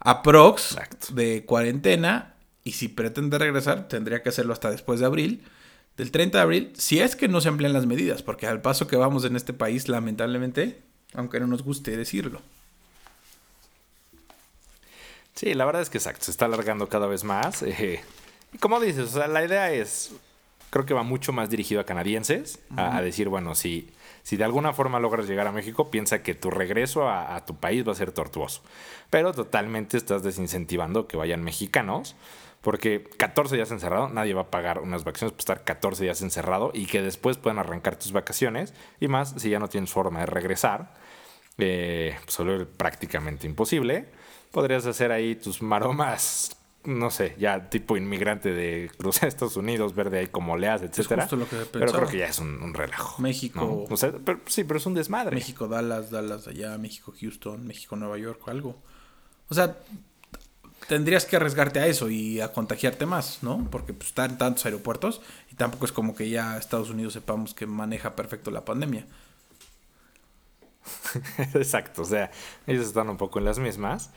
aprox 0.00 0.76
de 1.12 1.44
cuarentena. 1.44 2.34
Y 2.64 2.72
si 2.72 2.88
pretende 2.88 3.38
regresar, 3.38 3.88
tendría 3.88 4.22
que 4.22 4.30
hacerlo 4.30 4.52
hasta 4.52 4.70
después 4.70 5.00
de 5.00 5.06
abril. 5.06 5.44
Del 5.96 6.10
30 6.10 6.38
de 6.38 6.42
abril, 6.42 6.72
si 6.76 7.00
es 7.00 7.16
que 7.16 7.28
no 7.28 7.40
se 7.40 7.48
amplían 7.48 7.72
las 7.72 7.86
medidas, 7.86 8.22
porque 8.22 8.46
al 8.46 8.60
paso 8.60 8.86
que 8.86 8.96
vamos 8.96 9.24
en 9.24 9.36
este 9.36 9.52
país, 9.52 9.88
lamentablemente, 9.88 10.82
aunque 11.14 11.40
no 11.40 11.46
nos 11.46 11.62
guste 11.62 11.96
decirlo. 11.96 12.42
Sí, 15.34 15.54
la 15.54 15.64
verdad 15.64 15.82
es 15.82 15.90
que 15.90 15.98
exacto, 15.98 16.24
se 16.24 16.30
está 16.30 16.46
alargando 16.46 16.88
cada 16.88 17.06
vez 17.06 17.22
más. 17.24 17.62
Eh, 17.62 18.00
y 18.52 18.58
como 18.58 18.80
dices, 18.80 19.14
o 19.14 19.18
sea, 19.18 19.28
la 19.28 19.44
idea 19.44 19.70
es, 19.72 20.12
creo 20.70 20.86
que 20.86 20.94
va 20.94 21.02
mucho 21.02 21.32
más 21.32 21.50
dirigido 21.50 21.80
a 21.80 21.84
canadienses, 21.84 22.60
a, 22.76 22.96
a, 22.96 23.02
decir, 23.02 23.28
bueno, 23.28 23.54
si 23.54 23.92
si 24.26 24.36
de 24.36 24.42
alguna 24.42 24.72
forma 24.72 24.98
logras 24.98 25.28
llegar 25.28 25.46
a 25.46 25.52
México, 25.52 25.88
piensa 25.88 26.24
que 26.24 26.34
tu 26.34 26.50
regreso 26.50 27.08
a, 27.08 27.44
tu 27.46 27.54
país 27.60 27.86
va 27.86 27.92
a 27.92 27.94
ser 27.94 28.10
tortuoso. 28.10 28.60
Pero 29.08 29.32
totalmente 29.32 29.96
estás 29.96 30.24
desincentivando 30.24 31.06
que 31.06 31.16
vayan 31.16 31.44
mexicanos. 31.44 32.16
Porque 32.60 33.04
14 33.18 33.54
días 33.54 33.70
encerrado, 33.70 34.08
nadie 34.08 34.34
va 34.34 34.40
a 34.40 34.50
pagar 34.50 34.80
unas 34.80 35.04
vacaciones 35.04 35.30
por 35.30 35.38
estar 35.38 35.62
14 35.62 36.02
días 36.02 36.22
encerrado 36.22 36.72
y 36.74 36.86
que 36.86 37.02
después 37.02 37.36
puedan 37.36 37.60
arrancar 37.60 38.00
tus 38.00 38.10
vacaciones. 38.10 38.74
Y 38.98 39.06
más 39.06 39.32
si 39.36 39.48
ya 39.48 39.60
no 39.60 39.68
tienes 39.68 39.92
forma 39.92 40.18
de 40.18 40.26
regresar. 40.26 40.92
Eh, 41.58 42.16
pues 42.24 42.66
prácticamente 42.76 43.46
imposible. 43.46 44.06
Podrías 44.50 44.86
hacer 44.86 45.12
ahí 45.12 45.36
tus 45.36 45.62
maromas 45.62 46.56
no 46.86 47.10
sé, 47.10 47.34
ya 47.38 47.68
tipo 47.68 47.96
inmigrante 47.96 48.52
de 48.52 48.90
cruzar 48.98 49.24
a 49.24 49.28
Estados 49.28 49.56
Unidos, 49.56 49.94
ver 49.94 50.10
de 50.10 50.20
ahí 50.20 50.26
como 50.28 50.54
oleas, 50.54 50.82
etcétera. 50.82 51.28
pero 51.72 51.92
creo 51.92 52.08
que 52.08 52.18
ya 52.18 52.26
es 52.26 52.38
un, 52.38 52.74
relajo. 52.74 53.20
México. 53.20 53.86
sí, 54.46 54.64
pero 54.64 54.78
es 54.78 54.86
un 54.86 54.94
desmadre. 54.94 55.34
México, 55.34 55.68
Dallas, 55.68 56.10
Dallas 56.10 56.46
allá, 56.46 56.76
México, 56.78 57.12
Houston, 57.20 57.66
México, 57.66 57.96
Nueva 57.96 58.18
York 58.18 58.40
o 58.46 58.50
algo. 58.50 58.82
O 59.48 59.54
sea, 59.54 59.76
tendrías 60.88 61.24
que 61.24 61.36
arriesgarte 61.36 61.80
a 61.80 61.86
eso 61.86 62.08
y 62.10 62.40
a 62.40 62.52
contagiarte 62.52 63.06
más, 63.06 63.42
¿no? 63.42 63.68
Porque 63.70 63.92
pues, 63.92 64.08
están 64.08 64.38
tantos 64.38 64.64
aeropuertos 64.64 65.20
y 65.50 65.54
tampoco 65.54 65.84
es 65.84 65.92
como 65.92 66.14
que 66.14 66.28
ya 66.28 66.56
Estados 66.56 66.90
Unidos 66.90 67.12
sepamos 67.12 67.54
que 67.54 67.66
maneja 67.66 68.16
perfecto 68.16 68.50
la 68.50 68.64
pandemia. 68.64 69.06
Exacto, 71.54 72.02
o 72.02 72.04
sea, 72.04 72.30
ellos 72.66 72.86
están 72.86 73.08
un 73.08 73.16
poco 73.16 73.38
en 73.38 73.44
las 73.44 73.58
mismas. 73.58 74.10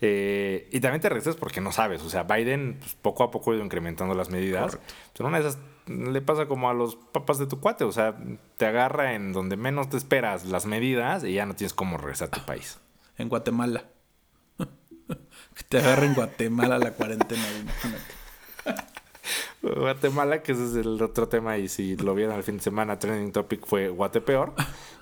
Eh, 0.00 0.68
y 0.72 0.80
también 0.80 1.00
te 1.00 1.08
regresas 1.08 1.36
porque 1.36 1.60
no 1.60 1.72
sabes. 1.72 2.02
O 2.02 2.10
sea, 2.10 2.22
Biden 2.22 2.78
pues, 2.80 2.94
poco 2.94 3.22
a 3.22 3.30
poco 3.30 3.50
ha 3.50 3.54
ido 3.54 3.64
incrementando 3.64 4.14
las 4.14 4.30
medidas. 4.30 4.78
Pero 5.12 5.28
una 5.28 5.40
de 5.40 5.48
esas 5.48 5.58
le 5.86 6.22
pasa 6.22 6.46
como 6.46 6.70
a 6.70 6.74
los 6.74 6.96
papas 6.96 7.38
de 7.38 7.46
tu 7.46 7.60
cuate. 7.60 7.84
O 7.84 7.92
sea, 7.92 8.16
te 8.56 8.66
agarra 8.66 9.14
en 9.14 9.32
donde 9.32 9.56
menos 9.56 9.88
te 9.88 9.96
esperas 9.96 10.44
las 10.46 10.66
medidas 10.66 11.24
y 11.24 11.34
ya 11.34 11.46
no 11.46 11.54
tienes 11.54 11.74
cómo 11.74 11.98
regresar 11.98 12.28
a 12.28 12.30
tu 12.30 12.44
país. 12.46 12.78
En 13.18 13.28
Guatemala. 13.28 13.84
que 14.58 15.62
te 15.68 15.78
agarra 15.78 16.06
en 16.06 16.14
Guatemala 16.14 16.78
la 16.78 16.92
cuarentena, 16.92 17.42
imagínate. 17.60 18.19
Guatemala, 19.62 20.42
que 20.42 20.52
ese 20.52 20.64
es 20.64 20.74
el 20.74 21.00
otro 21.02 21.28
tema, 21.28 21.58
y 21.58 21.68
si 21.68 21.96
lo 21.96 22.14
vieron 22.14 22.34
al 22.34 22.42
fin 22.42 22.56
de 22.56 22.62
semana, 22.62 22.98
trending 22.98 23.32
topic 23.32 23.66
fue 23.66 23.88
Guatepeor, 23.88 24.54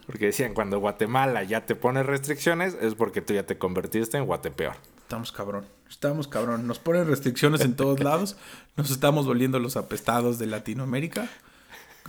porque 0.07 0.27
decían 0.27 0.53
cuando 0.53 0.81
Guatemala 0.81 1.45
ya 1.45 1.65
te 1.65 1.77
pone 1.77 2.03
restricciones, 2.03 2.77
es 2.81 2.95
porque 2.95 3.21
tú 3.23 3.35
ya 3.35 3.45
te 3.45 3.57
convertiste 3.57 4.17
en 4.17 4.25
Guatepeor. 4.25 4.75
Estamos 4.99 5.33
cabrón, 5.33 5.65
estamos 5.88 6.29
cabrón. 6.29 6.67
Nos 6.67 6.79
ponen 6.79 7.07
restricciones 7.07 7.61
en 7.62 7.77
todos 7.77 8.00
lados, 8.00 8.37
nos 8.77 8.91
estamos 8.91 9.27
volviendo 9.27 9.59
los 9.59 9.77
apestados 9.77 10.38
de 10.38 10.47
Latinoamérica 10.47 11.31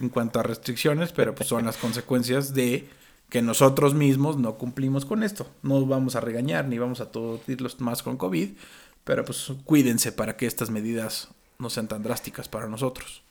en 0.02 0.10
cuanto 0.10 0.40
a 0.40 0.44
restricciones, 0.44 1.12
pero 1.12 1.36
pues 1.36 1.48
son 1.48 1.66
las 1.66 1.78
consecuencias 1.78 2.54
de 2.54 2.90
que 3.30 3.42
nosotros 3.44 3.94
mismos 3.94 4.38
no 4.38 4.56
cumplimos 4.56 5.06
con 5.06 5.24
esto. 5.24 5.46
No 5.62 5.86
vamos 5.86 6.16
a 6.16 6.20
regañar 6.20 6.66
ni 6.66 6.80
vamos 6.80 7.00
a 7.00 7.12
todos 7.12 7.48
irlos 7.48 7.80
más 7.80 8.02
con 8.02 8.18
COVID, 8.18 8.50
pero 9.04 9.24
pues 9.24 9.52
cuídense 9.66 10.12
para 10.12 10.36
que 10.36 10.48
estas 10.48 10.72
medidas 10.72 11.30
no 11.60 11.70
sean 11.70 11.88
tan 11.88 12.02
drásticas 12.02 12.48
para 12.48 12.68
nosotros. 12.68 13.22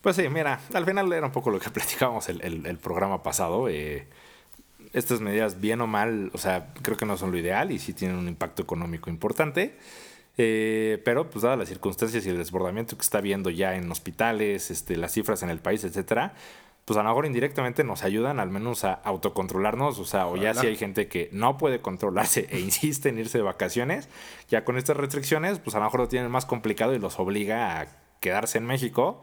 Pues 0.00 0.16
sí, 0.16 0.28
mira, 0.28 0.60
al 0.74 0.84
final 0.84 1.12
era 1.12 1.26
un 1.26 1.32
poco 1.32 1.50
lo 1.50 1.60
que 1.60 1.70
platicábamos 1.70 2.28
el, 2.28 2.66
el, 2.66 2.78
programa 2.78 3.22
pasado. 3.22 3.68
Eh, 3.68 4.06
estas 4.92 5.20
medidas, 5.20 5.60
bien 5.60 5.80
o 5.80 5.86
mal, 5.86 6.30
o 6.34 6.38
sea, 6.38 6.72
creo 6.82 6.96
que 6.96 7.06
no 7.06 7.16
son 7.16 7.30
lo 7.30 7.38
ideal 7.38 7.70
y 7.70 7.78
sí 7.78 7.92
tienen 7.92 8.16
un 8.16 8.28
impacto 8.28 8.62
económico 8.62 9.08
importante. 9.08 9.78
Eh, 10.36 11.00
pero, 11.04 11.30
pues, 11.30 11.42
dadas 11.42 11.58
las 11.58 11.68
circunstancias 11.68 12.26
y 12.26 12.30
el 12.30 12.38
desbordamiento 12.38 12.96
que 12.96 13.02
está 13.02 13.20
viendo 13.20 13.50
ya 13.50 13.76
en 13.76 13.90
hospitales, 13.90 14.70
este, 14.70 14.96
las 14.96 15.12
cifras 15.12 15.42
en 15.42 15.50
el 15.50 15.60
país, 15.60 15.84
etcétera, 15.84 16.34
pues 16.90 16.98
a 16.98 17.04
lo 17.04 17.10
mejor 17.10 17.24
indirectamente 17.24 17.84
nos 17.84 18.02
ayudan 18.02 18.40
al 18.40 18.50
menos 18.50 18.82
a 18.82 18.94
autocontrolarnos, 18.94 20.00
o 20.00 20.04
sea, 20.04 20.26
o 20.26 20.36
ya 20.36 20.54
si 20.54 20.66
hay 20.66 20.76
gente 20.76 21.06
que 21.06 21.28
no 21.30 21.56
puede 21.56 21.80
controlarse 21.80 22.48
e 22.50 22.58
insiste 22.58 23.10
en 23.10 23.20
irse 23.20 23.38
de 23.38 23.44
vacaciones, 23.44 24.08
ya 24.48 24.64
con 24.64 24.76
estas 24.76 24.96
restricciones, 24.96 25.60
pues 25.60 25.76
a 25.76 25.78
lo 25.78 25.84
mejor 25.84 26.00
lo 26.00 26.08
tienen 26.08 26.32
más 26.32 26.46
complicado 26.46 26.92
y 26.92 26.98
los 26.98 27.20
obliga 27.20 27.80
a 27.80 27.86
quedarse 28.18 28.58
en 28.58 28.66
México, 28.66 29.22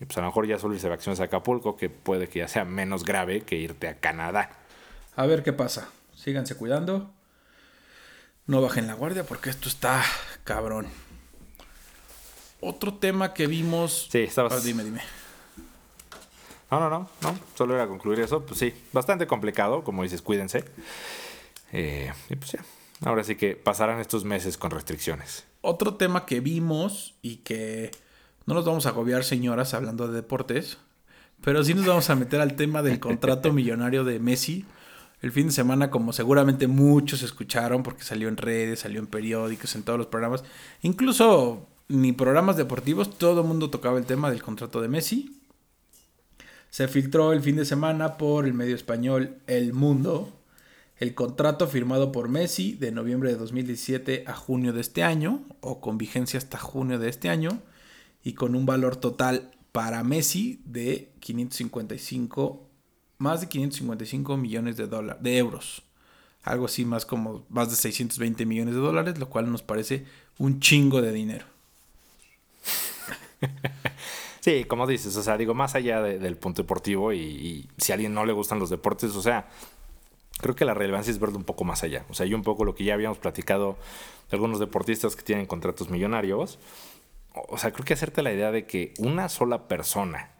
y 0.00 0.06
pues 0.06 0.16
a 0.16 0.22
lo 0.22 0.28
mejor 0.28 0.46
ya 0.46 0.58
solo 0.58 0.72
irse 0.72 0.86
de 0.86 0.92
vacaciones 0.92 1.20
a 1.20 1.24
Acapulco, 1.24 1.76
que 1.76 1.90
puede 1.90 2.28
que 2.28 2.38
ya 2.38 2.48
sea 2.48 2.64
menos 2.64 3.04
grave 3.04 3.42
que 3.42 3.56
irte 3.56 3.88
a 3.88 4.00
Canadá. 4.00 4.48
A 5.14 5.26
ver 5.26 5.42
qué 5.42 5.52
pasa. 5.52 5.90
Síganse 6.16 6.54
cuidando. 6.56 7.10
No 8.46 8.62
bajen 8.62 8.86
la 8.86 8.94
guardia 8.94 9.24
porque 9.24 9.50
esto 9.50 9.68
está 9.68 10.02
cabrón. 10.44 10.86
Otro 12.62 12.94
tema 12.94 13.34
que 13.34 13.46
vimos. 13.46 14.08
Sí, 14.10 14.20
estabas. 14.20 14.54
Ah, 14.54 14.60
dime, 14.60 14.82
dime. 14.82 15.02
No, 16.72 16.80
no, 16.80 16.88
no, 16.88 17.08
no. 17.20 17.38
Solo 17.54 17.74
era 17.74 17.86
concluir 17.86 18.20
eso. 18.20 18.46
Pues 18.46 18.58
sí, 18.58 18.72
bastante 18.94 19.26
complicado, 19.26 19.84
como 19.84 20.02
dices, 20.04 20.22
cuídense. 20.22 20.64
Eh, 21.70 22.10
y 22.30 22.36
pues 22.36 22.52
ya. 22.52 22.64
Ahora 23.04 23.24
sí 23.24 23.36
que 23.36 23.56
pasarán 23.56 24.00
estos 24.00 24.24
meses 24.24 24.56
con 24.56 24.70
restricciones. 24.70 25.44
Otro 25.60 25.96
tema 25.96 26.24
que 26.24 26.40
vimos 26.40 27.14
y 27.20 27.36
que 27.36 27.90
no 28.46 28.54
nos 28.54 28.64
vamos 28.64 28.86
a 28.86 28.88
agobiar, 28.88 29.22
señoras, 29.22 29.74
hablando 29.74 30.08
de 30.08 30.14
deportes, 30.14 30.78
pero 31.42 31.62
sí 31.62 31.74
nos 31.74 31.84
vamos 31.84 32.08
a 32.08 32.14
meter 32.14 32.40
al 32.40 32.56
tema 32.56 32.80
del 32.82 33.00
contrato 33.00 33.52
millonario 33.52 34.04
de 34.04 34.18
Messi. 34.18 34.64
El 35.20 35.30
fin 35.30 35.48
de 35.48 35.52
semana, 35.52 35.90
como 35.90 36.14
seguramente 36.14 36.68
muchos 36.68 37.22
escucharon, 37.22 37.82
porque 37.82 38.02
salió 38.02 38.28
en 38.28 38.38
redes, 38.38 38.80
salió 38.80 38.98
en 38.98 39.08
periódicos, 39.08 39.74
en 39.74 39.82
todos 39.82 39.98
los 39.98 40.06
programas, 40.06 40.42
incluso 40.80 41.68
ni 41.88 42.12
programas 42.12 42.56
deportivos, 42.56 43.18
todo 43.18 43.42
el 43.42 43.46
mundo 43.46 43.68
tocaba 43.68 43.98
el 43.98 44.06
tema 44.06 44.30
del 44.30 44.42
contrato 44.42 44.80
de 44.80 44.88
Messi. 44.88 45.41
Se 46.72 46.88
filtró 46.88 47.34
el 47.34 47.42
fin 47.42 47.56
de 47.56 47.66
semana 47.66 48.16
por 48.16 48.46
el 48.46 48.54
medio 48.54 48.74
español 48.74 49.36
El 49.46 49.74
Mundo 49.74 50.32
el 50.96 51.14
contrato 51.14 51.68
firmado 51.68 52.12
por 52.12 52.30
Messi 52.30 52.76
de 52.76 52.92
noviembre 52.92 53.30
de 53.30 53.36
2017 53.36 54.24
a 54.26 54.32
junio 54.32 54.72
de 54.72 54.80
este 54.80 55.02
año, 55.02 55.44
o 55.60 55.82
con 55.82 55.98
vigencia 55.98 56.38
hasta 56.38 56.56
junio 56.56 56.98
de 56.98 57.10
este 57.10 57.28
año, 57.28 57.60
y 58.24 58.32
con 58.32 58.54
un 58.54 58.64
valor 58.64 58.96
total 58.96 59.50
para 59.72 60.02
Messi 60.02 60.62
de 60.64 61.10
555 61.20 62.66
más 63.18 63.42
de 63.42 63.48
555 63.48 64.38
millones 64.38 64.78
de 64.78 64.86
dólares, 64.86 65.22
de 65.22 65.36
euros. 65.36 65.82
Algo 66.42 66.64
así 66.64 66.86
más 66.86 67.04
como 67.04 67.44
más 67.50 67.68
de 67.68 67.76
620 67.76 68.46
millones 68.46 68.74
de 68.74 68.80
dólares, 68.80 69.18
lo 69.18 69.28
cual 69.28 69.52
nos 69.52 69.62
parece 69.62 70.06
un 70.38 70.58
chingo 70.60 71.02
de 71.02 71.12
dinero. 71.12 71.44
Sí, 74.42 74.64
como 74.64 74.88
dices, 74.88 75.16
o 75.16 75.22
sea, 75.22 75.38
digo, 75.38 75.54
más 75.54 75.76
allá 75.76 76.02
del 76.02 76.36
punto 76.36 76.62
deportivo 76.62 77.12
y, 77.12 77.70
si 77.78 77.92
a 77.92 77.94
alguien 77.94 78.12
no 78.12 78.26
le 78.26 78.32
gustan 78.32 78.58
los 78.58 78.70
deportes, 78.70 79.14
o 79.14 79.22
sea, 79.22 79.48
creo 80.38 80.56
que 80.56 80.64
la 80.64 80.74
relevancia 80.74 81.12
es 81.12 81.20
verlo 81.20 81.38
un 81.38 81.44
poco 81.44 81.62
más 81.62 81.84
allá. 81.84 82.04
O 82.10 82.14
sea, 82.14 82.26
y 82.26 82.34
un 82.34 82.42
poco 82.42 82.64
lo 82.64 82.74
que 82.74 82.82
ya 82.82 82.94
habíamos 82.94 83.18
platicado 83.18 83.78
de 84.28 84.36
algunos 84.36 84.58
deportistas 84.58 85.14
que 85.14 85.22
tienen 85.22 85.46
contratos 85.46 85.90
millonarios. 85.90 86.58
O 87.34 87.56
sea, 87.56 87.72
creo 87.72 87.84
que 87.84 87.94
hacerte 87.94 88.20
la 88.20 88.32
idea 88.32 88.50
de 88.50 88.66
que 88.66 88.92
una 88.98 89.28
sola 89.28 89.68
persona 89.68 90.32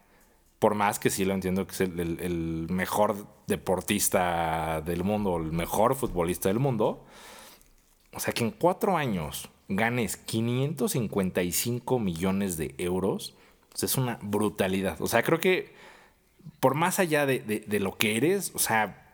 por 0.63 0.77
más 0.77 1.01
que 1.01 1.11
sí 1.11 1.25
lo 1.25 1.35
entiendo 1.35 1.67
que 1.67 1.73
es 1.73 1.81
el, 1.81 2.69
mejor 2.71 3.27
deportista 3.49 4.81
del 4.81 5.03
mundo, 5.03 5.37
el 5.37 5.51
mejor 5.51 5.97
futbolista 5.97 6.49
del 6.51 6.61
mundo, 6.61 7.05
o 8.13 8.21
sea 8.21 8.33
que 8.33 8.45
en 8.45 8.53
cuatro 8.53 8.97
años 8.97 9.49
ganes 9.69 10.17
555 10.17 11.99
millones 11.99 12.57
de 12.59 12.77
euros, 12.79 13.35
pues 13.73 13.85
es 13.85 13.97
una 13.97 14.19
brutalidad. 14.23 15.01
O 15.01 15.09
sea, 15.09 15.23
creo 15.23 15.41
que 15.41 15.73
por 16.61 16.75
más 16.75 16.99
allá 16.99 17.27
de, 17.27 17.41
de, 17.41 17.81
lo 17.81 17.97
que 17.97 18.17
eres, 18.17 18.53
o 18.55 18.59
sea, 18.59 19.09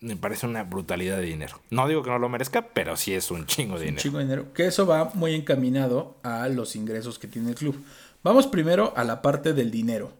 me 0.00 0.16
parece 0.16 0.46
una 0.46 0.62
brutalidad 0.64 1.16
de 1.16 1.24
dinero. 1.24 1.60
No 1.70 1.88
digo 1.88 2.02
que 2.02 2.10
no 2.10 2.18
lo 2.18 2.28
merezca, 2.28 2.68
pero 2.68 2.96
sí 2.96 3.14
es 3.14 3.30
un 3.30 3.46
chingo 3.46 3.74
de 3.78 3.86
dinero. 3.86 3.98
Un 3.98 4.02
chingo 4.02 4.18
de 4.18 4.24
dinero. 4.24 4.52
Que 4.54 4.66
eso 4.66 4.86
va 4.86 5.10
muy 5.14 5.34
encaminado 5.34 6.16
a 6.22 6.48
los 6.48 6.76
ingresos 6.76 7.18
que 7.18 7.28
tiene 7.28 7.50
el 7.50 7.54
club. 7.56 7.84
Vamos 8.22 8.46
primero 8.46 8.92
a 8.96 9.04
la 9.04 9.22
parte 9.22 9.52
del 9.52 9.70
dinero. 9.70 10.12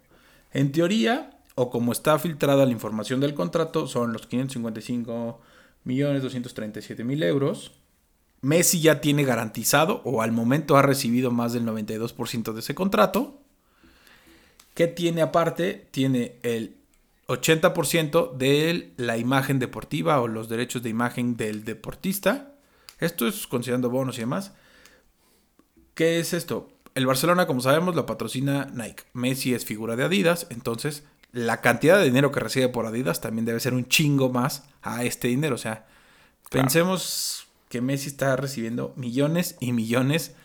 En 0.52 0.72
teoría, 0.72 1.38
o 1.54 1.70
como 1.70 1.92
está 1.92 2.18
filtrada 2.18 2.64
la 2.64 2.72
información 2.72 3.20
del 3.20 3.34
contrato, 3.34 3.86
son 3.86 4.12
los 4.12 4.26
555 4.26 5.40
millones 5.84 6.22
237 6.22 7.04
mil 7.04 7.22
euros. 7.22 7.72
Messi 8.40 8.80
ya 8.80 9.00
tiene 9.00 9.24
garantizado, 9.24 10.00
o 10.04 10.22
al 10.22 10.32
momento 10.32 10.76
ha 10.76 10.82
recibido 10.82 11.30
más 11.30 11.52
del 11.52 11.64
92% 11.66 12.52
de 12.52 12.60
ese 12.60 12.74
contrato. 12.74 13.40
¿Qué 14.78 14.86
tiene 14.86 15.22
aparte? 15.22 15.88
Tiene 15.90 16.36
el 16.44 16.76
80% 17.26 18.36
de 18.36 18.92
la 18.96 19.16
imagen 19.16 19.58
deportiva 19.58 20.20
o 20.20 20.28
los 20.28 20.48
derechos 20.48 20.84
de 20.84 20.88
imagen 20.88 21.36
del 21.36 21.64
deportista. 21.64 22.52
Esto 23.00 23.26
es 23.26 23.48
considerando 23.48 23.90
bonos 23.90 24.18
y 24.18 24.20
demás. 24.20 24.52
¿Qué 25.94 26.20
es 26.20 26.32
esto? 26.32 26.68
el 26.94 27.06
Barcelona, 27.06 27.48
como 27.48 27.60
sabemos, 27.60 27.96
lo 27.96 28.06
patrocina 28.06 28.70
Nike. 28.72 29.02
Messi 29.14 29.52
es 29.52 29.64
figura 29.64 29.96
de 29.96 30.04
Adidas, 30.04 30.46
entonces 30.48 31.02
la 31.32 31.60
cantidad 31.60 31.98
de 31.98 32.04
dinero 32.04 32.30
que 32.30 32.38
recibe 32.38 32.68
por 32.68 32.86
Adidas 32.86 33.20
también 33.20 33.46
debe 33.46 33.58
ser 33.58 33.74
un 33.74 33.88
chingo 33.88 34.30
más 34.30 34.62
a 34.82 35.02
este 35.02 35.26
dinero. 35.26 35.56
O 35.56 35.58
sea, 35.58 35.88
pensemos 36.50 37.48
que 37.68 37.80
Messi 37.80 38.06
está 38.06 38.36
recibiendo 38.36 38.92
millones 38.94 39.56
y 39.58 39.72
millones 39.72 40.36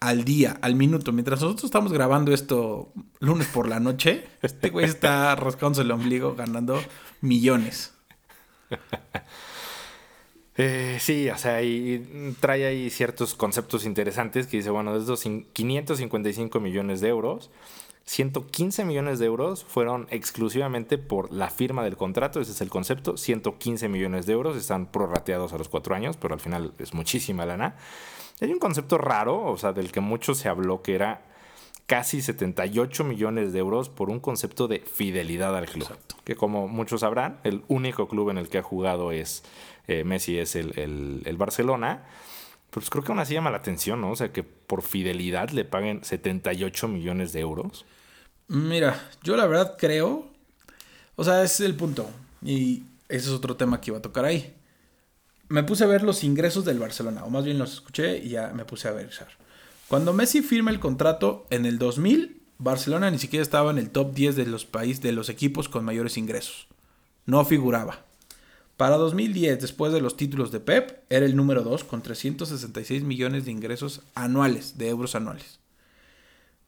al 0.00 0.24
día, 0.24 0.58
al 0.60 0.74
minuto. 0.74 1.12
Mientras 1.12 1.40
nosotros 1.40 1.64
estamos 1.64 1.92
grabando 1.92 2.32
esto 2.32 2.92
lunes 3.20 3.46
por 3.48 3.68
la 3.68 3.80
noche, 3.80 4.26
este 4.42 4.70
güey 4.70 4.84
está 4.86 5.34
rascándose 5.34 5.82
el 5.82 5.90
ombligo 5.90 6.34
ganando 6.34 6.80
millones. 7.20 7.92
Eh, 10.56 10.98
sí, 11.00 11.28
o 11.30 11.36
sea, 11.36 11.58
trae 12.38 12.64
ahí 12.64 12.88
ciertos 12.88 13.34
conceptos 13.34 13.84
interesantes 13.84 14.46
que 14.46 14.58
dice, 14.58 14.70
bueno, 14.70 14.96
de 14.96 15.02
esos 15.02 15.20
555 15.20 16.60
millones 16.60 17.00
de 17.00 17.08
euros, 17.08 17.50
115 18.04 18.84
millones 18.84 19.18
de 19.18 19.26
euros 19.26 19.64
fueron 19.64 20.06
exclusivamente 20.10 20.98
por 20.98 21.32
la 21.32 21.50
firma 21.50 21.82
del 21.82 21.96
contrato, 21.96 22.40
ese 22.40 22.52
es 22.52 22.60
el 22.60 22.70
concepto, 22.70 23.16
115 23.16 23.88
millones 23.88 24.26
de 24.26 24.34
euros 24.34 24.56
están 24.56 24.86
prorrateados 24.86 25.52
a 25.54 25.58
los 25.58 25.68
cuatro 25.68 25.94
años, 25.94 26.16
pero 26.16 26.34
al 26.34 26.40
final 26.40 26.72
es 26.78 26.94
muchísima 26.94 27.46
lana. 27.46 27.76
Hay 28.40 28.52
un 28.52 28.58
concepto 28.58 28.98
raro, 28.98 29.44
o 29.44 29.56
sea, 29.56 29.72
del 29.72 29.92
que 29.92 30.00
mucho 30.00 30.34
se 30.34 30.48
habló, 30.48 30.82
que 30.82 30.94
era 30.94 31.22
casi 31.86 32.22
78 32.22 33.04
millones 33.04 33.52
de 33.52 33.58
euros 33.58 33.88
por 33.88 34.10
un 34.10 34.20
concepto 34.20 34.68
de 34.68 34.80
fidelidad 34.80 35.56
al 35.56 35.66
club. 35.66 35.88
Que 36.24 36.34
como 36.34 36.68
muchos 36.68 37.02
sabrán, 37.02 37.38
el 37.44 37.62
único 37.68 38.08
club 38.08 38.30
en 38.30 38.38
el 38.38 38.48
que 38.48 38.58
ha 38.58 38.62
jugado 38.62 39.12
es 39.12 39.44
eh, 39.86 40.04
Messi 40.04 40.38
es 40.38 40.56
el, 40.56 41.36
Barcelona, 41.36 42.04
pues 42.70 42.90
creo 42.90 43.04
que 43.04 43.12
aún 43.12 43.18
así 43.18 43.34
llama 43.34 43.50
la 43.50 43.58
atención, 43.58 44.00
¿no? 44.00 44.10
O 44.10 44.16
sea, 44.16 44.32
que 44.32 44.42
por 44.42 44.82
fidelidad 44.82 45.50
le 45.50 45.64
paguen 45.64 46.02
78 46.02 46.88
millones 46.88 47.32
de 47.32 47.40
euros. 47.40 47.84
Mira, 48.48 49.10
yo 49.22 49.36
la 49.36 49.46
verdad 49.46 49.76
creo, 49.78 50.26
o 51.16 51.24
sea, 51.24 51.42
ese 51.42 51.64
es 51.64 51.70
el 51.70 51.76
punto, 51.76 52.08
y 52.42 52.82
ese 53.08 53.28
es 53.28 53.30
otro 53.30 53.56
tema 53.56 53.80
que 53.80 53.90
iba 53.90 53.98
a 53.98 54.02
tocar 54.02 54.24
ahí. 54.24 54.54
Me 55.48 55.62
puse 55.62 55.84
a 55.84 55.88
ver 55.88 56.02
los 56.02 56.24
ingresos 56.24 56.64
del 56.64 56.78
Barcelona, 56.78 57.24
o 57.24 57.30
más 57.30 57.44
bien 57.44 57.58
los 57.58 57.74
escuché 57.74 58.18
y 58.18 58.30
ya 58.30 58.52
me 58.54 58.64
puse 58.64 58.88
a 58.88 58.92
ver. 58.92 59.10
Cuando 59.88 60.12
Messi 60.12 60.40
firma 60.40 60.70
el 60.70 60.80
contrato 60.80 61.46
en 61.50 61.66
el 61.66 61.78
2000, 61.78 62.40
Barcelona 62.58 63.10
ni 63.10 63.18
siquiera 63.18 63.42
estaba 63.42 63.70
en 63.70 63.78
el 63.78 63.90
top 63.90 64.14
10 64.14 64.36
de 64.36 64.46
los 64.46 64.64
países, 64.64 65.02
de 65.02 65.12
los 65.12 65.28
equipos 65.28 65.68
con 65.68 65.84
mayores 65.84 66.16
ingresos. 66.16 66.68
No 67.26 67.44
figuraba. 67.44 68.04
Para 68.76 68.96
2010, 68.96 69.60
después 69.60 69.92
de 69.92 70.00
los 70.00 70.16
títulos 70.16 70.50
de 70.50 70.60
Pep, 70.60 71.04
era 71.08 71.26
el 71.26 71.36
número 71.36 71.62
2 71.62 71.84
con 71.84 72.02
366 72.02 73.04
millones 73.04 73.44
de 73.44 73.52
ingresos 73.52 74.02
anuales, 74.14 74.78
de 74.78 74.88
euros 74.88 75.14
anuales. 75.14 75.60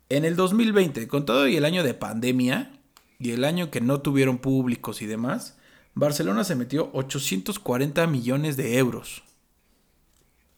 En 0.09 0.25
el 0.25 0.37
2020, 0.37 1.09
con 1.09 1.26
todo 1.26 1.49
y 1.49 1.56
el 1.56 1.64
año 1.64 1.83
de 1.83 1.95
pandemia 1.95 2.71
y 3.18 3.33
el 3.33 3.45
año 3.45 3.73
que 3.73 3.80
no 3.80 4.02
tuvieron 4.02 4.38
públicos 4.38 5.02
y 5.02 5.06
demás, 5.06 5.55
Barcelona 5.96 6.44
se 6.44 6.54
metió 6.54 6.90
840 6.92 8.06
millones 8.06 8.58
de 8.58 8.76
euros 8.76 9.24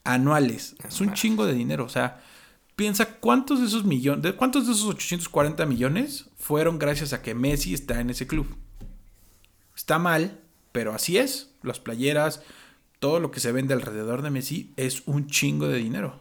anuales. 0.02 0.74
Es 0.86 1.00
un 1.00 1.14
chingo 1.14 1.46
de 1.46 1.54
dinero, 1.54 1.84
o 1.84 1.88
sea, 1.88 2.20
piensa 2.74 3.18
cuántos 3.20 3.60
de 3.60 3.66
esos 3.66 3.84
millones, 3.84 4.34
cuántos 4.34 4.66
de 4.66 4.72
esos 4.72 4.86
840 4.86 5.64
millones 5.64 6.28
fueron 6.36 6.80
gracias 6.80 7.12
a 7.12 7.22
que 7.22 7.36
Messi 7.36 7.72
está 7.72 8.00
en 8.00 8.10
ese 8.10 8.26
club. 8.26 8.48
Está 9.76 10.00
mal, 10.00 10.40
pero 10.72 10.92
así 10.92 11.18
es, 11.18 11.54
las 11.62 11.78
playeras, 11.78 12.42
todo 12.98 13.20
lo 13.20 13.30
que 13.30 13.38
se 13.38 13.52
vende 13.52 13.74
alrededor 13.74 14.22
de 14.22 14.30
Messi 14.30 14.72
es 14.76 15.06
un 15.06 15.28
chingo 15.28 15.68
de 15.68 15.78
dinero. 15.78 16.20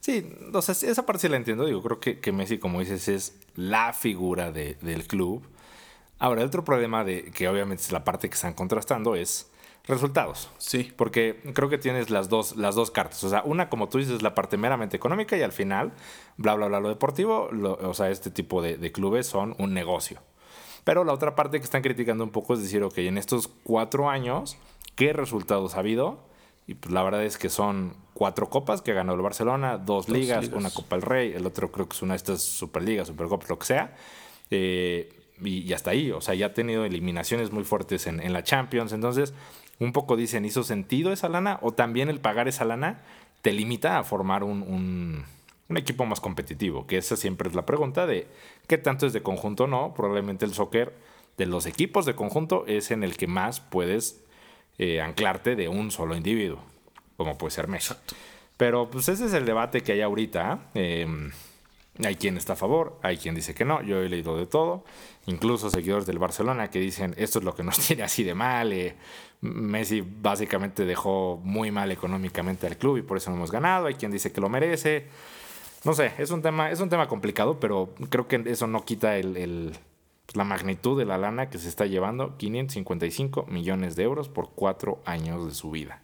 Sí, 0.00 0.30
o 0.52 0.60
sea, 0.60 0.74
esa 0.74 1.06
parte 1.06 1.22
sí 1.22 1.28
la 1.30 1.38
entiendo. 1.38 1.64
Digo, 1.64 1.82
creo 1.82 2.00
que, 2.00 2.20
que 2.20 2.32
Messi, 2.32 2.58
como 2.58 2.80
dices, 2.80 3.08
es 3.08 3.38
la 3.54 3.94
figura 3.94 4.52
del 4.52 5.06
club. 5.06 5.42
Ahora, 6.18 6.42
el 6.42 6.48
otro 6.48 6.64
problema 6.64 7.04
de 7.04 7.30
que 7.30 7.48
obviamente 7.48 7.82
es 7.82 7.92
la 7.92 8.04
parte 8.04 8.28
que 8.28 8.34
están 8.34 8.54
contrastando 8.54 9.14
es 9.14 9.50
Resultados. 9.88 10.50
Sí. 10.58 10.92
Porque 10.96 11.40
creo 11.54 11.68
que 11.68 11.78
tienes 11.78 12.10
las 12.10 12.28
dos, 12.28 12.56
las 12.56 12.74
dos 12.74 12.90
cartas. 12.90 13.22
O 13.22 13.28
sea, 13.28 13.42
una, 13.44 13.68
como 13.68 13.88
tú 13.88 13.98
dices, 13.98 14.20
la 14.22 14.34
parte 14.34 14.56
meramente 14.56 14.96
económica 14.96 15.36
y 15.36 15.42
al 15.42 15.52
final, 15.52 15.92
bla, 16.36 16.54
bla, 16.54 16.66
bla, 16.66 16.80
lo 16.80 16.88
deportivo. 16.88 17.48
o 17.52 17.94
sea, 17.94 18.10
este 18.10 18.30
tipo 18.30 18.62
de, 18.62 18.76
de, 18.78 18.90
clubes 18.90 19.26
son 19.28 19.54
un 19.58 19.74
negocio. 19.74 20.20
Pero 20.82 21.04
la 21.04 21.12
otra 21.12 21.34
parte 21.34 21.58
que 21.58 21.64
están 21.64 21.82
criticando 21.82 22.24
un 22.24 22.30
poco 22.30 22.54
es 22.54 22.62
decir, 22.62 22.82
ok, 22.82 22.98
en 22.98 23.18
estos 23.18 23.48
cuatro 23.48 24.10
años, 24.10 24.56
¿qué 24.96 25.12
resultados 25.12 25.76
ha 25.76 25.80
habido? 25.80 26.18
Y 26.66 26.74
pues 26.74 26.92
la 26.92 27.04
verdad 27.04 27.24
es 27.24 27.38
que 27.38 27.48
son 27.48 27.94
cuatro 28.12 28.50
copas 28.50 28.82
que 28.82 28.92
ganó 28.92 29.14
el 29.14 29.20
Barcelona, 29.20 29.78
dos, 29.78 30.08
ligas, 30.08 30.48
una 30.48 30.70
Copa 30.70 30.96
del 30.96 31.02
Rey, 31.02 31.32
el 31.32 31.46
otro 31.46 31.70
creo 31.70 31.88
que 31.88 31.94
es 31.94 32.02
una 32.02 32.14
de 32.14 32.18
estas 32.18 32.42
Superligas, 32.42 33.06
Supercopas, 33.06 33.48
lo 33.48 33.58
que 33.58 33.66
sea. 33.66 33.94
Eh, 34.50 35.15
y, 35.42 35.72
hasta 35.72 35.90
ahí, 35.90 36.10
o 36.10 36.20
sea, 36.20 36.34
ya 36.34 36.46
ha 36.46 36.54
tenido 36.54 36.84
eliminaciones 36.84 37.52
muy 37.52 37.64
fuertes 37.64 38.06
en, 38.06 38.20
en 38.20 38.32
la 38.32 38.42
Champions. 38.42 38.92
Entonces, 38.92 39.34
un 39.78 39.92
poco 39.92 40.16
dicen, 40.16 40.44
¿hizo 40.44 40.62
sentido 40.62 41.12
esa 41.12 41.28
lana? 41.28 41.58
O 41.62 41.72
también 41.72 42.08
el 42.08 42.20
pagar 42.20 42.48
esa 42.48 42.64
lana 42.64 43.02
te 43.42 43.52
limita 43.52 43.98
a 43.98 44.04
formar 44.04 44.42
un, 44.42 44.62
un, 44.62 45.24
un, 45.68 45.76
equipo 45.76 46.06
más 46.06 46.20
competitivo, 46.20 46.86
que 46.86 46.96
esa 46.96 47.16
siempre 47.16 47.48
es 47.48 47.54
la 47.54 47.66
pregunta 47.66 48.06
de 48.06 48.26
qué 48.66 48.78
tanto 48.78 49.06
es 49.06 49.12
de 49.12 49.22
conjunto 49.22 49.64
o 49.64 49.66
no. 49.66 49.94
Probablemente 49.94 50.44
el 50.44 50.54
soccer 50.54 50.94
de 51.36 51.46
los 51.46 51.66
equipos 51.66 52.06
de 52.06 52.14
conjunto 52.14 52.64
es 52.66 52.90
en 52.90 53.04
el 53.04 53.16
que 53.16 53.26
más 53.26 53.60
puedes 53.60 54.24
eh, 54.78 55.00
anclarte 55.00 55.56
de 55.56 55.68
un 55.68 55.90
solo 55.90 56.16
individuo, 56.16 56.60
como 57.16 57.36
puede 57.38 57.50
ser 57.50 57.68
Messi. 57.68 57.94
Pero 58.56 58.90
pues 58.90 59.08
ese 59.08 59.26
es 59.26 59.34
el 59.34 59.44
debate 59.44 59.82
que 59.82 59.92
hay 59.92 60.00
ahorita. 60.00 60.70
Em, 60.74 61.30
hay 62.04 62.16
quien 62.16 62.36
está 62.36 62.54
a 62.54 62.56
favor, 62.56 62.98
hay 63.02 63.16
quien 63.16 63.34
dice 63.34 63.54
que 63.54 63.64
no. 63.64 63.82
Yo 63.82 64.02
he 64.02 64.08
leído 64.08 64.36
de 64.36 64.46
todo. 64.46 64.84
Incluso 65.26 65.70
seguidores 65.70 66.06
del 66.06 66.18
Barcelona 66.18 66.70
que 66.70 66.78
dicen 66.78 67.14
esto 67.16 67.38
es 67.38 67.44
lo 67.44 67.54
que 67.54 67.62
nos 67.62 67.78
tiene 67.86 68.02
así 68.02 68.22
de 68.24 68.34
mal. 68.34 68.72
Eh, 68.72 68.94
Messi 69.40 70.02
básicamente 70.02 70.84
dejó 70.84 71.40
muy 71.42 71.70
mal 71.70 71.90
económicamente 71.92 72.66
al 72.66 72.76
club 72.76 72.98
y 72.98 73.02
por 73.02 73.16
eso 73.16 73.30
no 73.30 73.36
hemos 73.36 73.50
ganado. 73.50 73.86
Hay 73.86 73.94
quien 73.94 74.10
dice 74.10 74.32
que 74.32 74.40
lo 74.40 74.48
merece. 74.48 75.06
No 75.84 75.92
sé, 75.94 76.12
es 76.18 76.30
un 76.30 76.42
tema, 76.42 76.70
es 76.70 76.80
un 76.80 76.88
tema 76.88 77.06
complicado, 77.06 77.60
pero 77.60 77.94
creo 78.10 78.26
que 78.26 78.42
eso 78.46 78.66
no 78.66 78.84
quita 78.84 79.16
el 79.18 79.72
la 80.34 80.44
magnitud 80.44 80.98
de 80.98 81.04
la 81.04 81.18
lana 81.18 81.50
que 81.50 81.58
se 81.58 81.68
está 81.68 81.86
llevando, 81.86 82.36
555 82.36 83.46
millones 83.48 83.96
de 83.96 84.02
euros 84.04 84.28
por 84.28 84.50
cuatro 84.54 85.00
años 85.04 85.46
de 85.46 85.54
su 85.54 85.70
vida. 85.70 86.02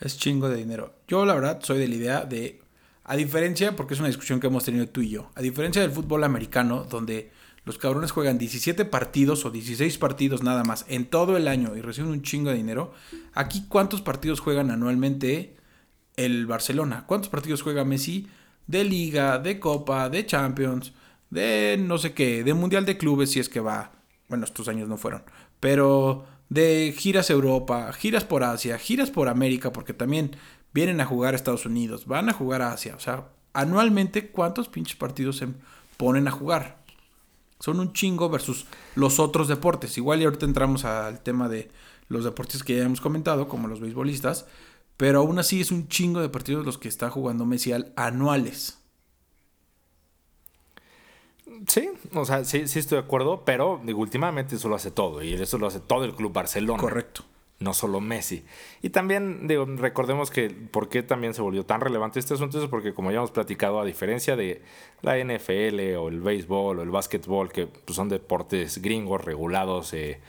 Es 0.00 0.18
chingo 0.18 0.48
de 0.48 0.56
dinero. 0.56 0.94
Yo 1.06 1.24
la 1.24 1.34
verdad 1.34 1.60
soy 1.62 1.78
de 1.78 1.88
la 1.88 1.94
idea 1.94 2.24
de, 2.24 2.60
a 3.04 3.16
diferencia, 3.16 3.76
porque 3.76 3.94
es 3.94 4.00
una 4.00 4.08
discusión 4.08 4.40
que 4.40 4.46
hemos 4.46 4.64
tenido 4.64 4.88
tú 4.88 5.00
y 5.00 5.10
yo, 5.10 5.30
a 5.34 5.42
diferencia 5.42 5.82
del 5.82 5.90
fútbol 5.90 6.24
americano, 6.24 6.86
donde 6.88 7.30
los 7.64 7.78
cabrones 7.78 8.10
juegan 8.10 8.38
17 8.38 8.84
partidos 8.84 9.44
o 9.44 9.50
16 9.50 9.98
partidos 9.98 10.42
nada 10.42 10.64
más 10.64 10.84
en 10.88 11.06
todo 11.06 11.36
el 11.36 11.46
año 11.48 11.76
y 11.76 11.80
reciben 11.80 12.10
un 12.10 12.22
chingo 12.22 12.50
de 12.50 12.56
dinero, 12.56 12.92
aquí 13.34 13.64
cuántos 13.68 14.02
partidos 14.02 14.40
juegan 14.40 14.70
anualmente 14.70 15.56
el 16.16 16.46
Barcelona, 16.46 17.04
cuántos 17.06 17.30
partidos 17.30 17.62
juega 17.62 17.84
Messi 17.84 18.28
de 18.66 18.84
liga, 18.84 19.38
de 19.38 19.58
copa, 19.58 20.08
de 20.08 20.26
Champions 20.26 20.92
de 21.32 21.78
no 21.80 21.96
sé 21.96 22.12
qué, 22.12 22.44
de 22.44 22.52
Mundial 22.52 22.84
de 22.84 22.98
Clubes 22.98 23.30
si 23.30 23.40
es 23.40 23.48
que 23.48 23.60
va. 23.60 23.92
Bueno, 24.28 24.44
estos 24.44 24.68
años 24.68 24.86
no 24.88 24.98
fueron. 24.98 25.22
Pero 25.60 26.26
de 26.50 26.94
giras 26.96 27.30
Europa, 27.30 27.90
giras 27.94 28.24
por 28.24 28.44
Asia, 28.44 28.78
giras 28.78 29.10
por 29.10 29.28
América, 29.28 29.72
porque 29.72 29.94
también 29.94 30.36
vienen 30.72 31.00
a 31.00 31.06
jugar 31.06 31.34
a 31.34 31.36
Estados 31.36 31.66
Unidos, 31.66 32.06
van 32.06 32.28
a 32.28 32.32
jugar 32.32 32.62
a 32.62 32.72
Asia. 32.72 32.94
O 32.96 33.00
sea, 33.00 33.28
anualmente, 33.52 34.30
¿cuántos 34.30 34.68
pinches 34.68 34.96
partidos 34.96 35.36
se 35.38 35.48
ponen 35.96 36.28
a 36.28 36.30
jugar? 36.30 36.82
Son 37.60 37.78
un 37.78 37.92
chingo 37.92 38.28
versus 38.28 38.66
los 38.96 39.20
otros 39.20 39.48
deportes. 39.48 39.96
Igual 39.96 40.20
y 40.20 40.24
ahorita 40.24 40.46
entramos 40.46 40.84
al 40.84 41.20
tema 41.20 41.48
de 41.48 41.70
los 42.08 42.24
deportes 42.24 42.64
que 42.64 42.76
ya 42.76 42.84
hemos 42.84 43.00
comentado, 43.00 43.48
como 43.48 43.68
los 43.68 43.80
beisbolistas. 43.80 44.46
Pero 44.96 45.20
aún 45.20 45.38
así 45.38 45.60
es 45.60 45.70
un 45.70 45.88
chingo 45.88 46.20
de 46.20 46.28
partidos 46.28 46.66
los 46.66 46.78
que 46.78 46.88
está 46.88 47.10
jugando 47.10 47.46
Messi 47.46 47.72
anuales. 47.96 48.78
Sí, 51.66 51.90
o 52.14 52.24
sea, 52.24 52.44
sí, 52.44 52.66
sí 52.66 52.78
estoy 52.78 52.96
de 52.98 53.04
acuerdo, 53.04 53.44
pero 53.44 53.80
digo, 53.84 54.00
últimamente 54.00 54.56
eso 54.56 54.68
lo 54.68 54.74
hace 54.74 54.90
todo 54.90 55.22
y 55.22 55.34
eso 55.34 55.58
lo 55.58 55.66
hace 55.66 55.80
todo 55.80 56.04
el 56.04 56.14
club 56.14 56.32
Barcelona. 56.32 56.80
Correcto. 56.80 57.24
No 57.62 57.74
solo 57.74 58.00
Messi. 58.00 58.44
Y 58.82 58.90
también, 58.90 59.48
recordemos 59.78 60.30
que 60.30 60.50
por 60.50 60.88
qué 60.88 61.02
también 61.02 61.32
se 61.32 61.42
volvió 61.42 61.64
tan 61.64 61.80
relevante 61.80 62.18
este 62.18 62.34
asunto 62.34 62.62
es 62.62 62.68
porque, 62.68 62.92
como 62.92 63.10
ya 63.12 63.18
hemos 63.18 63.30
platicado, 63.30 63.80
a 63.80 63.84
diferencia 63.84 64.34
de 64.34 64.62
la 65.00 65.16
NFL 65.16 65.96
o 65.96 66.08
el 66.08 66.20
béisbol 66.20 66.80
o 66.80 66.82
el 66.82 66.90
básquetbol, 66.90 67.52
que 67.52 67.66
pues, 67.66 67.94
son 67.94 68.08
deportes 68.08 68.82
gringos 68.82 69.24
regulados 69.24 69.94
eh, 69.94 70.20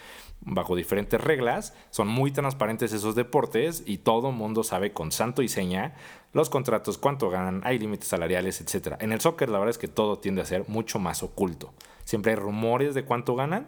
bajo 0.41 0.75
diferentes 0.75 1.19
reglas, 1.19 1.73
son 1.89 2.07
muy 2.07 2.31
transparentes 2.31 2.93
esos 2.93 3.15
deportes 3.15 3.83
y 3.85 3.97
todo 3.97 4.31
mundo 4.31 4.63
sabe 4.63 4.91
con 4.93 5.11
santo 5.11 5.41
y 5.41 5.47
seña 5.47 5.95
los 6.33 6.49
contratos, 6.49 6.97
cuánto 6.97 7.29
ganan, 7.29 7.61
hay 7.63 7.79
límites 7.79 8.07
salariales, 8.07 8.59
etc. 8.59 8.95
En 8.99 9.11
el 9.11 9.21
soccer 9.21 9.49
la 9.49 9.59
verdad 9.59 9.71
es 9.71 9.77
que 9.77 9.87
todo 9.87 10.19
tiende 10.19 10.41
a 10.41 10.45
ser 10.45 10.67
mucho 10.67 10.99
más 10.99 11.23
oculto. 11.23 11.73
Siempre 12.05 12.33
hay 12.33 12.37
rumores 12.37 12.93
de 12.95 13.05
cuánto 13.05 13.35
ganan, 13.35 13.67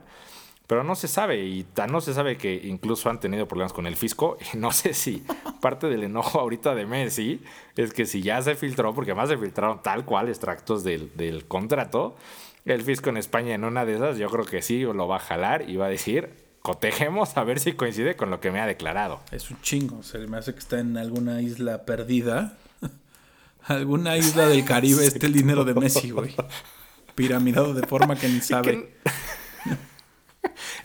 pero 0.68 0.84
no 0.84 0.96
se 0.96 1.08
sabe 1.08 1.46
y 1.46 1.66
no 1.90 2.02
se 2.02 2.14
sabe 2.14 2.38
que 2.38 2.54
incluso 2.64 3.10
han 3.10 3.20
tenido 3.20 3.48
problemas 3.48 3.74
con 3.74 3.88
el 3.88 3.96
fisco 3.96 4.38
y 4.54 4.58
no 4.58 4.72
sé 4.72 4.94
si 4.94 5.24
parte 5.62 5.88
del 5.88 6.04
enojo 6.04 6.40
ahorita 6.40 6.76
de 6.76 6.86
Messi 6.86 7.42
es 7.76 7.94
que 7.94 8.06
si 8.06 8.22
ya 8.22 8.42
se 8.42 8.56
filtró, 8.56 8.94
porque 8.94 9.12
además 9.12 9.30
se 9.30 9.38
filtraron 9.38 9.82
tal 9.82 10.06
cual 10.06 10.30
extractos 10.30 10.84
del, 10.84 11.12
del 11.16 11.46
contrato, 11.46 12.16
el 12.66 12.82
fisco 12.82 13.10
en 13.10 13.18
España 13.18 13.54
en 13.54 13.64
una 13.64 13.86
de 13.86 13.96
esas 13.96 14.18
yo 14.18 14.30
creo 14.30 14.46
que 14.46 14.62
sí 14.62 14.82
lo 14.82 15.08
va 15.08 15.18
a 15.18 15.20
jalar 15.20 15.70
y 15.70 15.76
va 15.76 15.86
a 15.86 15.90
decir 15.90 16.46
cotejemos 16.66 17.38
a 17.38 17.44
ver 17.44 17.60
si 17.60 17.74
coincide 17.74 18.16
con 18.16 18.32
lo 18.32 18.40
que 18.40 18.50
me 18.50 18.60
ha 18.60 18.66
declarado. 18.66 19.22
Es 19.32 19.52
un 19.52 19.62
chingo, 19.62 20.02
se 20.02 20.18
me 20.18 20.38
hace 20.38 20.54
que 20.54 20.60
está 20.60 20.80
en 20.80 20.98
alguna 20.98 21.40
isla 21.44 21.86
perdida. 21.86 22.58
alguna 23.66 24.18
isla 24.18 24.48
del 24.48 24.66
Caribe 24.66 25.06
este 25.08 25.28
el 25.28 25.34
dinero 25.34 25.64
de 25.64 25.76
Messi, 25.76 26.10
güey. 26.10 26.36
Piramidado 27.14 27.76
de 27.76 27.86
forma 27.86 28.16
que 28.16 28.28
ni 28.28 28.42
sabe. 28.42 28.96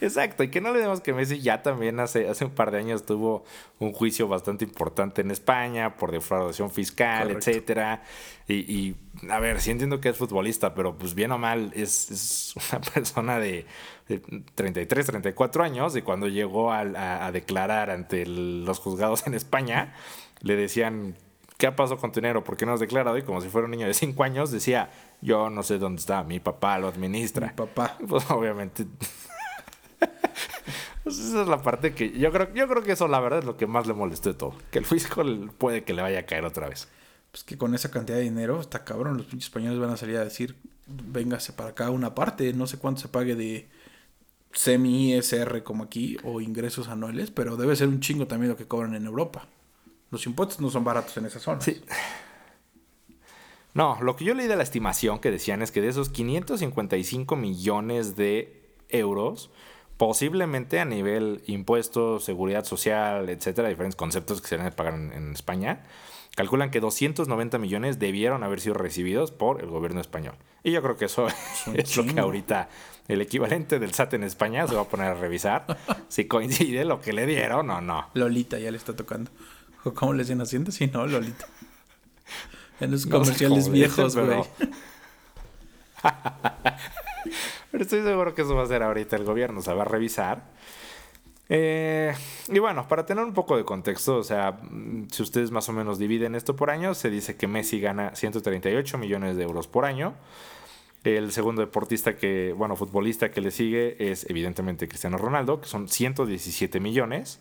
Exacto, 0.00 0.42
y 0.42 0.48
que 0.48 0.60
no 0.60 0.72
le 0.72 0.80
demos 0.80 1.00
que 1.00 1.12
Messi 1.12 1.40
ya 1.40 1.62
también 1.62 2.00
hace, 2.00 2.28
hace 2.28 2.44
un 2.44 2.52
par 2.52 2.70
de 2.70 2.78
años 2.78 3.04
tuvo 3.04 3.44
un 3.78 3.92
juicio 3.92 4.28
bastante 4.28 4.64
importante 4.64 5.20
en 5.20 5.30
España 5.30 5.96
por 5.96 6.10
defraudación 6.10 6.70
fiscal, 6.70 7.30
etcétera. 7.30 8.02
Y, 8.48 8.96
a 9.28 9.38
ver, 9.38 9.60
sí 9.60 9.70
entiendo 9.70 10.00
que 10.00 10.08
es 10.08 10.16
futbolista, 10.16 10.74
pero 10.74 10.96
pues 10.96 11.14
bien 11.14 11.30
o 11.32 11.38
mal 11.38 11.70
es, 11.74 12.54
una 12.56 12.80
persona 12.94 13.38
de, 13.38 13.66
33, 14.54 15.06
34 15.06 15.62
años 15.62 15.94
y 15.96 16.02
cuando 16.02 16.26
llegó 16.26 16.72
a, 16.72 17.30
declarar 17.30 17.90
ante 17.90 18.26
los 18.26 18.78
juzgados 18.78 19.26
en 19.26 19.34
España, 19.34 19.94
le 20.40 20.56
decían 20.56 21.16
¿qué 21.58 21.66
ha 21.66 21.76
pasado 21.76 22.00
con 22.00 22.10
tu 22.10 22.20
dinero? 22.20 22.42
¿Por 22.42 22.56
qué 22.56 22.64
no 22.64 22.72
has 22.72 22.80
declarado? 22.80 23.18
Y 23.18 23.22
como 23.22 23.40
si 23.40 23.48
fuera 23.48 23.66
un 23.66 23.70
niño 23.70 23.86
de 23.86 23.94
5 23.94 24.24
años, 24.24 24.50
decía, 24.50 24.90
yo 25.20 25.50
no 25.50 25.62
sé 25.62 25.78
dónde 25.78 26.00
está, 26.00 26.24
mi 26.24 26.40
papá 26.40 26.78
lo 26.78 26.88
administra. 26.88 27.48
Mi 27.48 27.52
papá. 27.52 27.98
Pues 28.08 28.28
obviamente 28.30 28.86
esa 31.04 31.42
es 31.42 31.48
la 31.48 31.62
parte 31.62 31.94
que 31.94 32.10
yo 32.18 32.32
creo, 32.32 32.52
yo 32.54 32.68
creo 32.68 32.82
que 32.82 32.92
eso 32.92 33.08
la 33.08 33.20
verdad 33.20 33.40
es 33.40 33.44
lo 33.44 33.56
que 33.56 33.66
más 33.66 33.86
le 33.86 33.94
molestó 33.94 34.30
de 34.30 34.34
todo. 34.34 34.54
Que 34.70 34.78
el 34.78 34.86
fisco 34.86 35.22
puede 35.58 35.84
que 35.84 35.94
le 35.94 36.02
vaya 36.02 36.20
a 36.20 36.26
caer 36.26 36.44
otra 36.44 36.68
vez. 36.68 36.88
Pues 37.30 37.44
que 37.44 37.56
con 37.56 37.74
esa 37.74 37.90
cantidad 37.90 38.18
de 38.18 38.24
dinero 38.24 38.60
está 38.60 38.84
cabrón. 38.84 39.16
Los 39.16 39.26
pinches 39.26 39.48
españoles 39.48 39.78
van 39.78 39.90
a 39.90 39.96
salir 39.96 40.16
a 40.16 40.24
decir, 40.24 40.56
véngase 40.86 41.52
para 41.52 41.70
acá 41.70 41.90
una 41.90 42.14
parte. 42.14 42.52
No 42.52 42.66
sé 42.66 42.78
cuánto 42.78 43.00
se 43.00 43.08
pague 43.08 43.34
de 43.34 43.68
semi-ISR 44.52 45.62
como 45.62 45.84
aquí 45.84 46.16
o 46.24 46.40
ingresos 46.40 46.88
anuales, 46.88 47.30
pero 47.30 47.56
debe 47.56 47.76
ser 47.76 47.88
un 47.88 48.00
chingo 48.00 48.26
también 48.26 48.50
lo 48.50 48.56
que 48.56 48.66
cobran 48.66 48.94
en 48.94 49.06
Europa. 49.06 49.46
Los 50.10 50.26
impuestos 50.26 50.60
no 50.60 50.70
son 50.70 50.84
baratos 50.84 51.16
en 51.16 51.26
esa 51.26 51.38
zona. 51.38 51.60
Sí. 51.60 51.80
No, 53.74 53.96
lo 54.02 54.16
que 54.16 54.24
yo 54.24 54.34
leí 54.34 54.48
de 54.48 54.56
la 54.56 54.64
estimación 54.64 55.20
que 55.20 55.30
decían 55.30 55.62
es 55.62 55.70
que 55.70 55.80
de 55.80 55.88
esos 55.88 56.08
555 56.08 57.36
millones 57.36 58.16
de 58.16 58.74
euros, 58.88 59.50
posiblemente 60.00 60.80
a 60.80 60.86
nivel 60.86 61.42
impuestos, 61.46 62.24
seguridad 62.24 62.64
social, 62.64 63.28
etcétera, 63.28 63.68
diferentes 63.68 63.96
conceptos 63.96 64.40
que 64.40 64.48
se 64.48 64.56
deben 64.56 64.72
pagar 64.72 64.94
en, 64.94 65.32
España, 65.32 65.82
calculan 66.34 66.70
que 66.70 66.80
290 66.80 67.58
millones 67.58 67.98
debieron 67.98 68.42
haber 68.42 68.62
sido 68.62 68.76
recibidos 68.76 69.30
por 69.30 69.60
el 69.60 69.66
gobierno 69.66 70.00
español. 70.00 70.36
Y 70.64 70.70
yo 70.70 70.80
creo 70.80 70.96
que 70.96 71.04
eso 71.04 71.26
es 71.74 71.96
lo 71.98 72.06
que 72.06 72.18
ahorita 72.18 72.70
el 73.08 73.20
equivalente 73.20 73.78
del 73.78 73.92
SAT 73.92 74.14
en 74.14 74.24
España 74.24 74.66
se 74.66 74.74
va 74.74 74.80
a 74.80 74.88
poner 74.88 75.08
a 75.08 75.14
revisar 75.16 75.66
si 76.08 76.24
coincide 76.24 76.86
lo 76.86 77.02
que 77.02 77.12
le 77.12 77.26
dieron 77.26 77.68
o 77.68 77.82
no. 77.82 78.08
Lolita 78.14 78.58
ya 78.58 78.70
le 78.70 78.78
está 78.78 78.96
tocando. 78.96 79.30
¿Cómo 79.82 80.14
le 80.14 80.20
decían 80.20 80.40
haciendo? 80.40 80.72
Sí, 80.72 80.86
no, 80.86 81.06
Lolita. 81.06 81.44
En 82.80 82.90
los 82.90 83.04
comerciales 83.06 83.68
viejos, 83.68 84.16
güey. 84.16 84.44
Pero 87.70 87.84
estoy 87.84 88.02
seguro 88.02 88.34
que 88.34 88.42
eso 88.42 88.54
va 88.54 88.64
a 88.64 88.66
ser 88.66 88.82
ahorita 88.82 89.16
el 89.16 89.24
gobierno, 89.24 89.62
se 89.62 89.72
va 89.72 89.82
a 89.82 89.86
revisar. 89.86 90.42
Eh, 91.52 92.14
y 92.48 92.58
bueno, 92.60 92.86
para 92.86 93.04
tener 93.06 93.24
un 93.24 93.34
poco 93.34 93.56
de 93.56 93.64
contexto, 93.64 94.18
o 94.18 94.22
sea, 94.22 94.52
mm, 94.62 95.08
si 95.10 95.22
ustedes 95.22 95.50
más 95.50 95.68
o 95.68 95.72
menos 95.72 95.98
dividen 95.98 96.36
esto 96.36 96.54
por 96.54 96.70
año, 96.70 96.94
se 96.94 97.10
dice 97.10 97.36
que 97.36 97.48
Messi 97.48 97.80
gana 97.80 98.14
138 98.14 98.98
millones 98.98 99.36
de 99.36 99.42
euros 99.42 99.66
por 99.66 99.84
año. 99.84 100.14
El 101.02 101.32
segundo 101.32 101.62
deportista 101.62 102.16
que, 102.16 102.54
bueno, 102.56 102.76
futbolista 102.76 103.30
que 103.30 103.40
le 103.40 103.50
sigue 103.50 104.12
es 104.12 104.28
evidentemente 104.28 104.86
Cristiano 104.86 105.16
Ronaldo, 105.16 105.60
que 105.60 105.66
son 105.66 105.88
117 105.88 106.78
millones. 106.78 107.40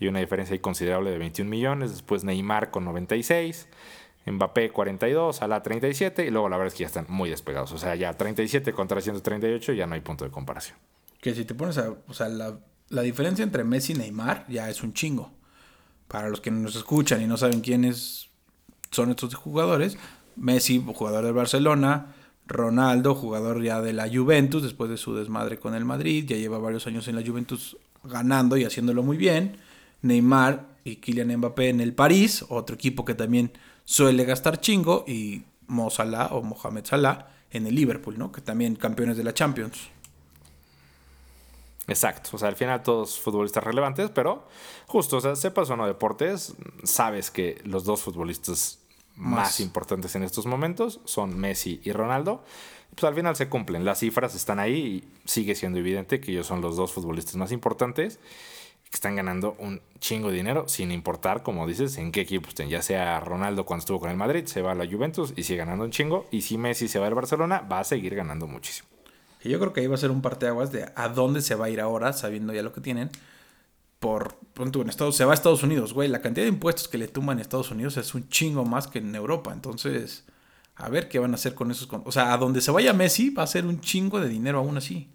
Hay 0.00 0.08
una 0.08 0.20
diferencia 0.20 0.60
considerable 0.60 1.10
de 1.10 1.18
21 1.18 1.48
millones. 1.48 1.92
Después 1.92 2.24
Neymar 2.24 2.70
con 2.70 2.84
96. 2.84 3.68
Mbappé 4.26 4.70
42, 4.70 5.36
Salah 5.36 5.62
37 5.62 6.26
y 6.26 6.30
luego 6.30 6.48
la 6.48 6.56
verdad 6.56 6.72
es 6.72 6.74
que 6.74 6.82
ya 6.82 6.88
están 6.88 7.06
muy 7.08 7.30
despegados. 7.30 7.72
O 7.72 7.78
sea, 7.78 7.94
ya 7.94 8.12
37 8.12 8.72
contra 8.72 9.00
138 9.00 9.72
ya 9.72 9.86
no 9.86 9.94
hay 9.94 10.00
punto 10.00 10.24
de 10.24 10.30
comparación. 10.30 10.76
Que 11.20 11.34
si 11.34 11.44
te 11.44 11.54
pones 11.54 11.78
a... 11.78 11.94
O 12.08 12.14
sea, 12.14 12.28
la, 12.28 12.58
la 12.88 13.02
diferencia 13.02 13.42
entre 13.42 13.64
Messi 13.64 13.92
y 13.92 13.96
Neymar 13.96 14.44
ya 14.48 14.68
es 14.68 14.82
un 14.82 14.92
chingo. 14.92 15.32
Para 16.08 16.28
los 16.28 16.40
que 16.40 16.50
nos 16.50 16.76
escuchan 16.76 17.22
y 17.22 17.26
no 17.26 17.36
saben 17.36 17.60
quiénes 17.60 18.28
son 18.90 19.10
estos 19.10 19.34
jugadores, 19.34 19.96
Messi, 20.36 20.84
jugador 20.94 21.24
del 21.24 21.34
Barcelona, 21.34 22.14
Ronaldo, 22.46 23.14
jugador 23.14 23.62
ya 23.62 23.80
de 23.80 23.92
la 23.92 24.08
Juventus, 24.08 24.62
después 24.62 24.88
de 24.88 24.96
su 24.96 25.14
desmadre 25.14 25.58
con 25.58 25.74
el 25.74 25.84
Madrid, 25.84 26.24
ya 26.26 26.36
lleva 26.36 26.58
varios 26.58 26.86
años 26.86 27.08
en 27.08 27.16
la 27.16 27.26
Juventus 27.26 27.76
ganando 28.04 28.56
y 28.56 28.64
haciéndolo 28.64 29.02
muy 29.02 29.16
bien. 29.16 29.56
Neymar 30.02 30.76
y 30.84 30.96
Kylian 30.96 31.36
Mbappé 31.36 31.70
en 31.70 31.80
el 31.80 31.92
París, 31.92 32.44
otro 32.48 32.76
equipo 32.76 33.04
que 33.04 33.14
también 33.14 33.52
suele 33.86 34.26
gastar 34.26 34.60
chingo, 34.60 35.04
y 35.06 35.44
Mo 35.68 35.88
Salah 35.88 36.26
o 36.32 36.42
Mohamed 36.42 36.84
Salah 36.84 37.28
en 37.50 37.66
el 37.66 37.74
Liverpool, 37.74 38.18
¿no? 38.18 38.30
Que 38.30 38.42
también 38.42 38.76
campeones 38.76 39.16
de 39.16 39.24
la 39.24 39.32
Champions. 39.32 39.88
Exacto, 41.88 42.30
o 42.32 42.38
sea, 42.38 42.48
al 42.48 42.56
final 42.56 42.82
todos 42.82 43.18
futbolistas 43.18 43.62
relevantes, 43.62 44.10
pero 44.10 44.48
justo, 44.86 45.18
o 45.18 45.20
sea, 45.20 45.36
sepas 45.36 45.70
o 45.70 45.76
no 45.76 45.86
deportes, 45.86 46.54
sabes 46.82 47.30
que 47.30 47.62
los 47.64 47.84
dos 47.84 48.02
futbolistas 48.02 48.80
más, 49.14 49.60
importantes 49.60 50.14
en 50.16 50.24
estos 50.24 50.46
momentos 50.46 51.00
son 51.04 51.38
Messi 51.38 51.80
y 51.84 51.92
Ronaldo. 51.92 52.44
Pues 52.90 53.04
al 53.04 53.14
final 53.14 53.36
se 53.36 53.48
cumplen, 53.48 53.84
las 53.84 54.00
cifras 54.00 54.34
están 54.34 54.58
ahí 54.58 54.74
y 54.74 55.28
sigue 55.28 55.54
siendo 55.54 55.78
evidente 55.78 56.20
que 56.20 56.32
ellos 56.32 56.46
son 56.46 56.60
los 56.60 56.76
dos 56.76 56.92
futbolistas 56.92 57.36
más 57.36 57.52
importantes 57.52 58.18
que 58.90 58.94
están 58.94 59.16
ganando 59.16 59.56
un 59.58 59.80
chingo 59.98 60.30
de 60.30 60.36
dinero 60.36 60.68
sin 60.68 60.92
importar, 60.92 61.42
como 61.42 61.66
dices, 61.66 61.96
en 61.98 62.12
qué 62.12 62.20
equipo 62.20 62.48
estén. 62.48 62.68
Ya 62.68 62.82
sea 62.82 63.20
Ronaldo 63.20 63.64
cuando 63.64 63.80
estuvo 63.80 64.00
con 64.00 64.10
el 64.10 64.16
Madrid, 64.16 64.46
se 64.46 64.62
va 64.62 64.72
a 64.72 64.74
la 64.74 64.86
Juventus 64.86 65.32
y 65.36 65.42
sigue 65.42 65.58
ganando 65.58 65.84
un 65.84 65.90
chingo. 65.90 66.26
Y 66.30 66.42
si 66.42 66.58
Messi 66.58 66.88
se 66.88 66.98
va 66.98 67.06
al 67.06 67.14
Barcelona, 67.14 67.60
va 67.60 67.80
a 67.80 67.84
seguir 67.84 68.14
ganando 68.14 68.46
muchísimo. 68.46 68.88
Yo 69.44 69.60
creo 69.60 69.72
que 69.72 69.80
ahí 69.80 69.86
va 69.86 69.94
a 69.94 69.98
ser 69.98 70.10
un 70.10 70.22
parteaguas 70.22 70.72
de 70.72 70.90
a 70.96 71.08
dónde 71.08 71.40
se 71.40 71.54
va 71.54 71.66
a 71.66 71.70
ir 71.70 71.80
ahora, 71.80 72.12
sabiendo 72.12 72.52
ya 72.52 72.62
lo 72.62 72.72
que 72.72 72.80
tienen 72.80 73.10
por 73.98 74.36
pronto 74.52 74.80
en 74.82 74.88
Estados 74.88 75.16
se 75.16 75.24
va 75.24 75.32
a 75.32 75.34
Estados 75.34 75.62
Unidos, 75.62 75.92
güey, 75.92 76.08
la 76.08 76.20
cantidad 76.20 76.44
de 76.44 76.50
impuestos 76.50 76.88
que 76.88 76.98
le 76.98 77.08
tumban 77.08 77.38
en 77.38 77.42
Estados 77.42 77.70
Unidos 77.70 77.96
es 77.96 78.14
un 78.14 78.28
chingo 78.28 78.64
más 78.64 78.86
que 78.86 78.98
en 78.98 79.14
Europa, 79.14 79.52
entonces 79.52 80.24
a 80.74 80.88
ver 80.88 81.08
qué 81.08 81.18
van 81.18 81.32
a 81.32 81.36
hacer 81.36 81.54
con 81.54 81.70
esos, 81.70 81.88
o 81.90 82.12
sea, 82.12 82.32
a 82.32 82.36
donde 82.36 82.60
se 82.60 82.70
vaya 82.70 82.92
Messi 82.92 83.30
va 83.30 83.42
a 83.42 83.46
ser 83.46 83.64
un 83.64 83.80
chingo 83.80 84.20
de 84.20 84.28
dinero 84.28 84.58
aún 84.58 84.76
así. 84.76 85.08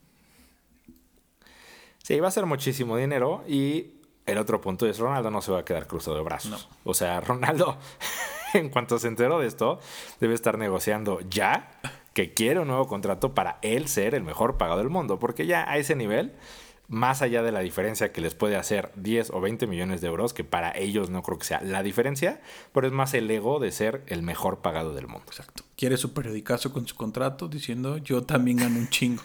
Sí, 2.11 2.19
va 2.19 2.27
a 2.27 2.31
ser 2.31 2.45
muchísimo 2.45 2.97
dinero 2.97 3.41
y 3.47 3.91
el 4.25 4.37
otro 4.37 4.59
punto 4.59 4.85
es 4.85 4.99
Ronaldo 4.99 5.31
no 5.31 5.41
se 5.41 5.53
va 5.53 5.59
a 5.59 5.63
quedar 5.63 5.87
cruzado 5.87 6.17
de 6.17 6.23
brazos. 6.23 6.67
O 6.83 6.93
sea, 6.93 7.21
Ronaldo 7.21 7.77
en 8.53 8.67
cuanto 8.67 8.99
se 8.99 9.07
enteró 9.07 9.39
de 9.39 9.47
esto, 9.47 9.79
debe 10.19 10.33
estar 10.33 10.57
negociando 10.57 11.21
ya 11.29 11.71
que 12.13 12.33
quiere 12.33 12.59
un 12.59 12.67
nuevo 12.67 12.85
contrato 12.85 13.33
para 13.33 13.59
él 13.61 13.87
ser 13.87 14.13
el 14.13 14.23
mejor 14.23 14.57
pagado 14.57 14.79
del 14.79 14.89
mundo, 14.89 15.19
porque 15.19 15.45
ya 15.45 15.63
a 15.71 15.77
ese 15.77 15.95
nivel 15.95 16.33
más 16.89 17.21
allá 17.21 17.43
de 17.43 17.53
la 17.53 17.61
diferencia 17.61 18.11
que 18.11 18.19
les 18.19 18.35
puede 18.35 18.57
hacer 18.57 18.91
10 18.95 19.29
o 19.29 19.39
20 19.39 19.65
millones 19.65 20.01
de 20.01 20.07
euros, 20.07 20.33
que 20.33 20.43
para 20.43 20.77
ellos 20.77 21.09
no 21.09 21.23
creo 21.23 21.39
que 21.39 21.45
sea 21.45 21.61
la 21.61 21.81
diferencia, 21.81 22.41
pero 22.73 22.87
es 22.87 22.91
más 22.91 23.13
el 23.13 23.31
ego 23.31 23.61
de 23.61 23.71
ser 23.71 24.03
el 24.07 24.21
mejor 24.21 24.59
pagado 24.59 24.93
del 24.93 25.07
mundo. 25.07 25.27
Exacto. 25.27 25.63
Quiere 25.77 25.95
su 25.95 26.13
periodicazo 26.13 26.73
con 26.73 26.85
su 26.85 26.97
contrato 26.97 27.47
diciendo 27.47 27.99
yo 27.99 28.23
también 28.23 28.57
gano 28.57 28.79
un 28.79 28.89
chingo. 28.89 29.23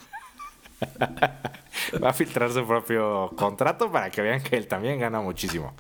Va 2.03 2.11
a 2.11 2.13
filtrar 2.13 2.53
su 2.53 2.67
propio 2.67 3.31
contrato 3.37 3.91
para 3.91 4.11
que 4.11 4.23
vean 4.23 4.43
que 4.43 4.57
él 4.57 4.67
también 4.67 4.99
gana 4.99 5.21
muchísimo. 5.21 5.75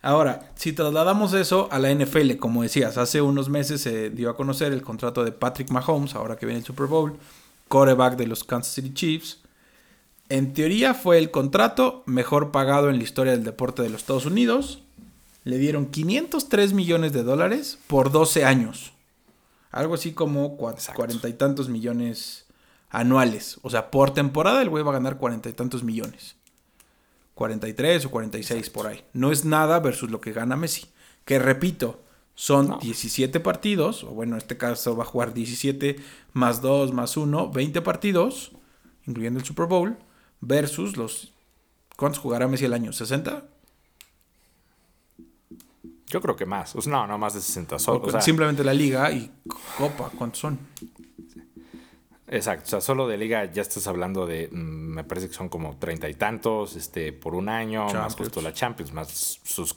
Ahora, 0.00 0.50
si 0.54 0.72
trasladamos 0.72 1.32
eso 1.34 1.68
a 1.72 1.78
la 1.78 1.92
NFL, 1.92 2.36
como 2.36 2.62
decías, 2.62 2.98
hace 2.98 3.20
unos 3.20 3.48
meses 3.48 3.80
se 3.80 4.10
dio 4.10 4.30
a 4.30 4.36
conocer 4.36 4.72
el 4.72 4.82
contrato 4.82 5.24
de 5.24 5.32
Patrick 5.32 5.70
Mahomes, 5.70 6.14
ahora 6.14 6.36
que 6.36 6.46
viene 6.46 6.60
el 6.60 6.64
Super 6.64 6.86
Bowl, 6.86 7.18
quarterback 7.66 8.16
de 8.16 8.28
los 8.28 8.44
Kansas 8.44 8.74
City 8.74 8.94
Chiefs. 8.94 9.40
En 10.28 10.52
teoría 10.52 10.94
fue 10.94 11.18
el 11.18 11.30
contrato 11.30 12.04
mejor 12.06 12.52
pagado 12.52 12.90
en 12.90 12.98
la 12.98 13.02
historia 13.02 13.32
del 13.32 13.44
deporte 13.44 13.82
de 13.82 13.88
los 13.88 14.02
Estados 14.02 14.26
Unidos. 14.26 14.82
Le 15.44 15.58
dieron 15.58 15.86
503 15.86 16.74
millones 16.74 17.12
de 17.12 17.22
dólares 17.24 17.78
por 17.86 18.12
12 18.12 18.44
años. 18.44 18.92
Algo 19.70 19.94
así 19.94 20.12
como 20.12 20.56
cuarenta 20.56 21.28
y 21.28 21.32
tantos 21.32 21.68
millones 21.68 22.47
anuales. 22.90 23.58
O 23.62 23.70
sea, 23.70 23.90
por 23.90 24.12
temporada 24.12 24.62
el 24.62 24.70
güey 24.70 24.84
va 24.84 24.90
a 24.90 24.94
ganar 24.94 25.18
cuarenta 25.18 25.48
y 25.48 25.52
tantos 25.52 25.82
millones. 25.82 26.36
43 27.34 28.06
o 28.06 28.10
46 28.10 28.70
por 28.70 28.86
ahí. 28.86 29.04
No 29.12 29.30
es 29.30 29.44
nada 29.44 29.78
versus 29.80 30.10
lo 30.10 30.20
que 30.20 30.32
gana 30.32 30.56
Messi. 30.56 30.86
Que 31.24 31.38
repito, 31.38 32.02
son 32.34 32.78
17 32.80 33.40
partidos. 33.40 34.04
O 34.04 34.08
bueno, 34.08 34.34
en 34.34 34.38
este 34.38 34.56
caso 34.56 34.96
va 34.96 35.04
a 35.04 35.06
jugar 35.06 35.34
17 35.34 35.96
más 36.32 36.62
2 36.62 36.92
más 36.92 37.16
1, 37.16 37.50
20 37.50 37.82
partidos, 37.82 38.52
incluyendo 39.06 39.38
el 39.38 39.46
Super 39.46 39.66
Bowl 39.66 39.96
versus 40.40 40.96
los... 40.96 41.32
¿Cuántos 41.96 42.20
jugará 42.20 42.46
Messi 42.48 42.64
el 42.64 42.72
año? 42.72 42.92
¿60? 42.92 43.42
Yo 46.06 46.20
creo 46.20 46.36
que 46.36 46.46
más. 46.46 46.74
no, 46.86 47.06
no 47.06 47.18
más 47.18 47.34
de 47.34 47.40
60. 47.40 47.78
simplemente 48.20 48.64
la 48.64 48.72
liga 48.72 49.10
y 49.12 49.30
Copa, 49.76 50.10
¿cuántos 50.16 50.40
son? 50.40 50.58
Exacto, 52.30 52.64
o 52.64 52.68
sea, 52.68 52.80
solo 52.80 53.08
de 53.08 53.16
liga 53.16 53.44
ya 53.46 53.62
estás 53.62 53.86
hablando 53.86 54.26
de, 54.26 54.48
mm, 54.48 54.54
me 54.56 55.04
parece 55.04 55.28
que 55.28 55.34
son 55.34 55.48
como 55.48 55.76
treinta 55.76 56.08
y 56.08 56.14
tantos 56.14 56.76
este, 56.76 57.12
por 57.12 57.34
un 57.34 57.48
año, 57.48 57.86
más 57.86 58.14
justo 58.14 58.42
la 58.42 58.52
Champions, 58.52 58.92
más 58.92 59.40
sus, 59.42 59.76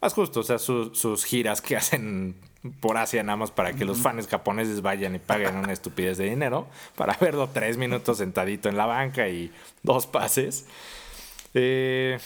más 0.00 0.12
justo, 0.12 0.40
o 0.40 0.42
sea, 0.42 0.58
sus 0.58 1.24
giras 1.24 1.60
que 1.60 1.76
hacen 1.76 2.34
por 2.80 2.96
Asia 2.96 3.22
nada 3.22 3.36
más 3.36 3.52
para 3.52 3.72
que 3.72 3.84
los 3.84 3.98
fans 3.98 4.26
japoneses 4.26 4.82
vayan 4.82 5.14
y 5.14 5.20
paguen 5.20 5.56
una 5.56 5.72
estupidez 5.72 6.18
de 6.18 6.24
dinero 6.24 6.66
para 6.96 7.16
verlo 7.20 7.48
tres 7.52 7.76
minutos 7.76 8.18
sentadito 8.18 8.68
en 8.68 8.76
la 8.76 8.86
banca 8.86 9.28
y 9.28 9.52
dos 9.84 10.06
pases. 10.06 10.66
Eh, 11.54 12.18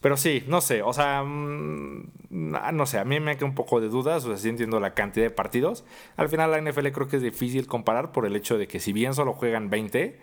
pero 0.00 0.16
sí, 0.16 0.44
no 0.46 0.60
sé, 0.60 0.82
o 0.82 0.92
sea, 0.92 1.22
mm, 1.24 2.10
no 2.30 2.86
sé, 2.86 2.98
a 2.98 3.04
mí 3.04 3.20
me 3.20 3.36
queda 3.36 3.46
un 3.46 3.54
poco 3.54 3.80
de 3.80 3.88
dudas, 3.88 4.24
o 4.24 4.28
sea, 4.28 4.36
sí 4.38 4.48
entiendo 4.48 4.80
la 4.80 4.94
cantidad 4.94 5.26
de 5.26 5.30
partidos. 5.30 5.84
Al 6.16 6.28
final 6.28 6.50
la 6.50 6.58
NFL 6.58 6.88
creo 6.88 7.08
que 7.08 7.16
es 7.16 7.22
difícil 7.22 7.66
comparar 7.66 8.12
por 8.12 8.26
el 8.26 8.36
hecho 8.36 8.56
de 8.58 8.66
que 8.66 8.80
si 8.80 8.92
bien 8.92 9.14
solo 9.14 9.34
juegan 9.34 9.68
20, 9.68 10.18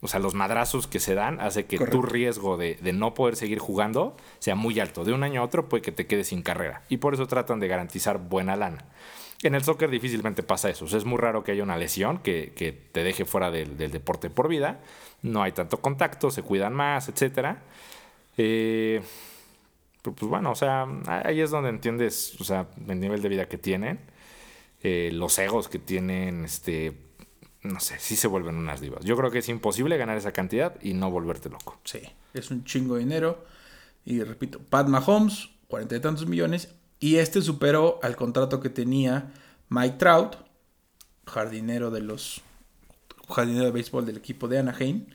o 0.00 0.06
sea, 0.06 0.20
los 0.20 0.34
madrazos 0.34 0.86
que 0.86 1.00
se 1.00 1.14
dan 1.14 1.40
hace 1.40 1.66
que 1.66 1.78
tu 1.78 2.02
riesgo 2.02 2.56
de, 2.56 2.78
no 2.94 3.14
poder 3.14 3.34
seguir 3.34 3.58
jugando 3.58 4.16
sea 4.38 4.54
muy 4.54 4.78
alto. 4.78 5.04
De 5.04 5.12
un 5.12 5.24
año 5.24 5.40
a 5.40 5.44
otro 5.44 5.68
puede 5.68 5.82
que 5.82 5.92
te 5.92 6.06
quedes 6.06 6.28
sin 6.28 6.42
carrera. 6.42 6.82
Y 6.88 6.98
por 6.98 7.14
eso 7.14 7.26
tratan 7.26 7.58
de 7.58 7.66
garantizar 7.66 8.18
buena 8.18 8.54
lana. 8.54 8.84
En 9.42 9.54
el 9.54 9.64
soccer 9.64 9.90
difícilmente 9.90 10.42
pasa 10.42 10.70
eso. 10.70 10.84
es 10.84 11.04
muy 11.04 11.18
raro 11.18 11.42
que 11.42 11.52
haya 11.52 11.64
una 11.64 11.76
lesión 11.76 12.18
que, 12.18 12.52
te 12.92 13.02
deje 13.02 13.24
fuera 13.24 13.50
del, 13.50 13.76
deporte 13.76 14.30
por 14.30 14.48
vida. 14.48 14.80
No 15.22 15.42
hay 15.42 15.50
tanto 15.50 15.80
contacto, 15.80 16.30
se 16.30 16.42
cuidan 16.42 16.74
más, 16.74 17.08
etc. 17.08 17.56
Eh, 18.38 19.02
pues 20.02 20.16
bueno, 20.22 20.52
o 20.52 20.54
sea, 20.54 20.86
ahí 21.06 21.40
es 21.40 21.50
donde 21.50 21.68
entiendes, 21.68 22.40
o 22.40 22.44
sea, 22.44 22.68
el 22.86 22.98
nivel 23.00 23.20
de 23.20 23.28
vida 23.28 23.48
que 23.48 23.58
tienen, 23.58 23.98
eh, 24.82 25.10
los 25.12 25.38
egos 25.38 25.68
que 25.68 25.78
tienen, 25.78 26.44
este, 26.44 26.96
no 27.62 27.80
sé, 27.80 27.98
sí 27.98 28.16
se 28.16 28.28
vuelven 28.28 28.56
unas 28.56 28.80
divas. 28.80 29.04
Yo 29.04 29.16
creo 29.16 29.30
que 29.30 29.40
es 29.40 29.48
imposible 29.48 29.96
ganar 29.98 30.16
esa 30.16 30.32
cantidad 30.32 30.80
y 30.80 30.94
no 30.94 31.10
volverte 31.10 31.50
loco. 31.50 31.78
Sí, 31.84 32.00
es 32.32 32.50
un 32.50 32.64
chingo 32.64 32.94
de 32.94 33.00
dinero. 33.00 33.44
Y 34.04 34.22
repito, 34.22 34.60
Pat 34.60 34.88
Mahomes, 34.88 35.50
cuarenta 35.66 35.96
y 35.96 36.00
tantos 36.00 36.26
millones. 36.26 36.72
Y 37.00 37.16
este 37.16 37.42
superó 37.42 38.00
al 38.02 38.16
contrato 38.16 38.60
que 38.60 38.70
tenía 38.70 39.32
Mike 39.68 39.96
Trout, 39.98 40.36
jardinero 41.26 41.90
de 41.90 42.00
los. 42.00 42.42
jardinero 43.28 43.66
de 43.66 43.72
béisbol 43.72 44.06
del 44.06 44.16
equipo 44.16 44.48
de 44.48 44.58
Anaheim, 44.58 45.06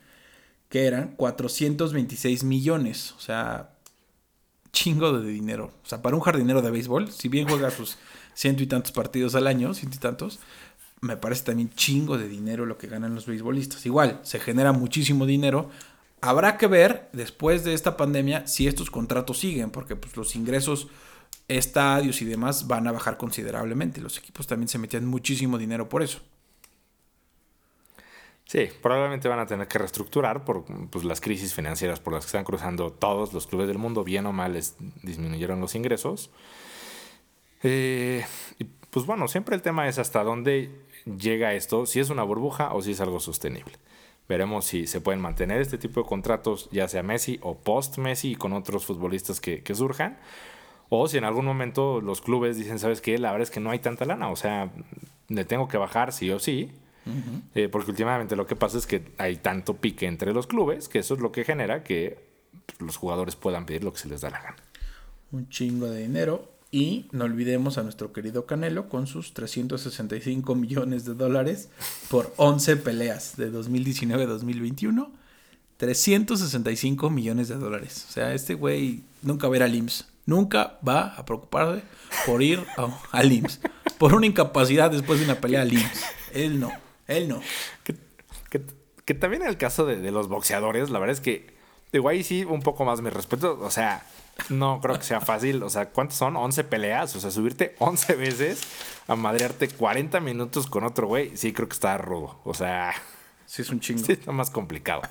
que 0.73 0.88
eran 0.88 1.13
426 1.17 2.43
millones. 2.45 3.13
O 3.15 3.19
sea, 3.19 3.75
chingo 4.71 5.13
de 5.19 5.29
dinero. 5.29 5.71
O 5.86 5.88
sea, 5.88 6.01
para 6.01 6.15
un 6.15 6.21
jardinero 6.23 6.63
de 6.63 6.71
béisbol, 6.71 7.12
si 7.12 7.29
bien 7.29 7.47
juega 7.47 7.69
sus 7.69 7.99
ciento 8.33 8.63
y 8.63 8.65
tantos 8.65 8.91
partidos 8.91 9.36
al 9.36 9.45
año, 9.45 9.75
ciento 9.75 9.97
y 9.97 9.99
tantos, 9.99 10.39
me 10.99 11.15
parece 11.15 11.43
también 11.43 11.69
chingo 11.75 12.17
de 12.17 12.27
dinero 12.27 12.65
lo 12.65 12.79
que 12.79 12.88
ganan 12.88 13.13
los 13.13 13.27
beisbolistas. 13.27 13.86
Igual, 13.86 14.19
se 14.23 14.39
genera 14.39 14.71
muchísimo 14.71 15.27
dinero. 15.27 15.69
Habrá 16.21 16.57
que 16.57 16.65
ver 16.65 17.07
después 17.13 17.63
de 17.63 17.75
esta 17.75 17.95
pandemia 17.95 18.47
si 18.47 18.65
estos 18.65 18.89
contratos 18.89 19.38
siguen, 19.38 19.69
porque 19.69 19.95
pues, 19.95 20.17
los 20.17 20.36
ingresos, 20.36 20.88
estadios 21.47 22.19
y 22.23 22.25
demás 22.25 22.65
van 22.65 22.88
a 22.88 22.91
bajar 22.91 23.17
considerablemente. 23.17 24.01
Los 24.01 24.17
equipos 24.17 24.47
también 24.47 24.69
se 24.69 24.79
metían 24.79 25.05
muchísimo 25.05 25.59
dinero 25.59 25.88
por 25.88 26.01
eso. 26.01 26.21
Sí, 28.45 28.69
probablemente 28.82 29.27
van 29.27 29.39
a 29.39 29.45
tener 29.45 29.67
que 29.67 29.79
reestructurar 29.79 30.43
por 30.43 30.65
pues, 30.89 31.06
las 31.06 31.21
crisis 31.21 31.53
financieras 31.53 31.99
por 31.99 32.13
las 32.13 32.25
que 32.25 32.27
están 32.27 32.43
cruzando 32.43 32.91
todos 32.91 33.34
los 33.34 33.47
clubes 33.47 33.67
del 33.67 33.77
mundo, 33.77 34.03
bien 34.03 34.25
o 34.25 34.34
mal 34.34 34.53
les 34.53 34.75
disminuyeron 35.01 35.60
los 35.60 35.75
ingresos. 35.75 36.29
Eh, 37.63 38.25
y 38.60 38.65
pues 38.89 39.06
bueno, 39.06 39.27
siempre 39.27 39.56
el 39.56 39.62
tema 39.62 39.88
es 39.88 39.97
hasta 39.97 40.23
dónde 40.23 40.69
llega 41.06 41.53
esto, 41.53 41.86
si 41.86 41.99
es 41.99 42.10
una 42.10 42.23
burbuja 42.23 42.73
o 42.73 42.82
si 42.82 42.91
es 42.91 43.01
algo 43.01 43.19
sostenible. 43.19 43.73
Veremos 44.27 44.65
si 44.65 44.88
se 44.88 45.01
pueden 45.01 45.21
mantener 45.21 45.60
este 45.62 45.77
tipo 45.77 46.01
de 46.01 46.08
contratos, 46.08 46.69
ya 46.71 46.88
sea 46.88 47.03
Messi 47.03 47.39
o 47.41 47.58
post-Messi 47.58 48.32
y 48.32 48.36
con 48.36 48.53
otros 48.53 48.86
futbolistas 48.86 49.41
que, 49.41 49.63
que 49.63 49.75
surjan. 49.75 50.17
O 50.89 51.08
si 51.08 51.17
en 51.17 51.23
algún 51.23 51.45
momento 51.45 52.01
los 52.01 52.21
clubes 52.21 52.58
dicen, 52.58 52.79
¿sabes 52.79 53.01
qué? 53.01 53.17
La 53.17 53.32
verdad 53.32 53.43
es 53.43 53.51
que 53.51 53.60
no 53.60 53.71
hay 53.71 53.79
tanta 53.79 54.06
lana. 54.06 54.29
O 54.29 54.36
sea, 54.36 54.71
le 55.27 55.43
tengo 55.43 55.67
que 55.67 55.77
bajar 55.77 56.13
sí 56.13 56.29
o 56.29 56.39
sí. 56.39 56.71
Eh, 57.55 57.69
porque 57.69 57.91
últimamente 57.91 58.35
lo 58.35 58.47
que 58.47 58.55
pasa 58.55 58.77
es 58.77 58.87
que 58.87 59.13
hay 59.17 59.37
tanto 59.37 59.75
pique 59.75 60.05
entre 60.07 60.33
los 60.33 60.47
clubes 60.47 60.87
que 60.87 60.99
eso 60.99 61.15
es 61.15 61.19
lo 61.19 61.31
que 61.31 61.43
genera 61.43 61.83
que 61.83 62.17
los 62.79 62.97
jugadores 62.97 63.35
puedan 63.35 63.65
pedir 63.65 63.83
lo 63.83 63.91
que 63.93 63.99
se 63.99 64.09
les 64.09 64.21
da 64.21 64.29
la 64.29 64.41
gana. 64.41 64.55
Un 65.31 65.49
chingo 65.49 65.87
de 65.87 66.01
dinero. 66.01 66.49
Y 66.71 67.05
no 67.11 67.25
olvidemos 67.25 67.77
a 67.77 67.83
nuestro 67.83 68.11
querido 68.13 68.47
Canelo 68.47 68.89
con 68.89 69.05
sus 69.05 69.35
365 69.35 70.55
millones 70.55 71.05
de 71.05 71.13
dólares 71.13 71.69
por 72.09 72.33
11 72.37 72.77
peleas 72.77 73.37
de 73.37 73.51
2019 73.51 74.25
2021. 74.25 75.11
365 75.77 77.11
millones 77.11 77.49
de 77.49 77.55
dólares. 77.57 78.07
O 78.09 78.11
sea, 78.11 78.33
este 78.33 78.55
güey 78.55 79.03
nunca 79.21 79.47
va 79.47 79.53
a 79.53 79.57
ir 79.57 79.63
al 79.63 79.75
IMSS. 79.75 80.07
Nunca 80.25 80.79
va 80.87 81.13
a 81.13 81.25
preocuparse 81.25 81.83
por 82.25 82.41
ir 82.41 82.63
al 83.11 83.31
IMSS. 83.31 83.59
Por 83.99 84.15
una 84.15 84.25
incapacidad 84.25 84.89
después 84.89 85.19
de 85.19 85.25
una 85.25 85.35
pelea 85.35 85.61
al 85.61 85.73
IMSS. 85.73 86.05
Él 86.33 86.59
no. 86.59 86.71
Él 87.07 87.27
no. 87.27 87.41
Que, 89.05 89.13
también 89.13 89.41
en 89.43 89.49
el 89.49 89.57
caso 89.57 89.85
de, 89.85 89.97
de, 89.97 90.11
los 90.11 90.29
boxeadores, 90.29 90.89
la 90.89 90.99
verdad 90.99 91.13
es 91.13 91.21
que, 91.21 91.53
digo, 91.91 92.07
ahí 92.07 92.23
sí 92.23 92.45
un 92.45 92.61
poco 92.61 92.85
más 92.85 93.01
mi 93.01 93.09
respeto. 93.09 93.59
O 93.61 93.69
sea, 93.69 94.05
no 94.49 94.79
creo 94.81 94.97
que 94.97 95.03
sea 95.03 95.21
fácil. 95.21 95.63
O 95.63 95.69
sea, 95.69 95.89
¿cuántos 95.89 96.17
son? 96.17 96.35
11 96.35 96.63
peleas. 96.65 97.15
O 97.15 97.19
sea, 97.19 97.31
subirte 97.31 97.75
11 97.79 98.15
veces 98.15 98.61
a 99.07 99.15
madrearte 99.15 99.67
40 99.69 100.19
minutos 100.19 100.67
con 100.67 100.83
otro 100.83 101.07
güey. 101.07 101.35
Sí, 101.37 101.53
creo 101.53 101.67
que 101.67 101.73
está 101.73 101.97
rudo. 101.97 102.39
O 102.43 102.53
sea. 102.53 102.93
Sí, 103.45 103.61
es 103.61 103.69
un 103.69 103.79
chingo. 103.79 104.03
Sí, 104.03 104.13
está 104.13 104.31
más 104.31 104.49
complicado. 104.49 105.01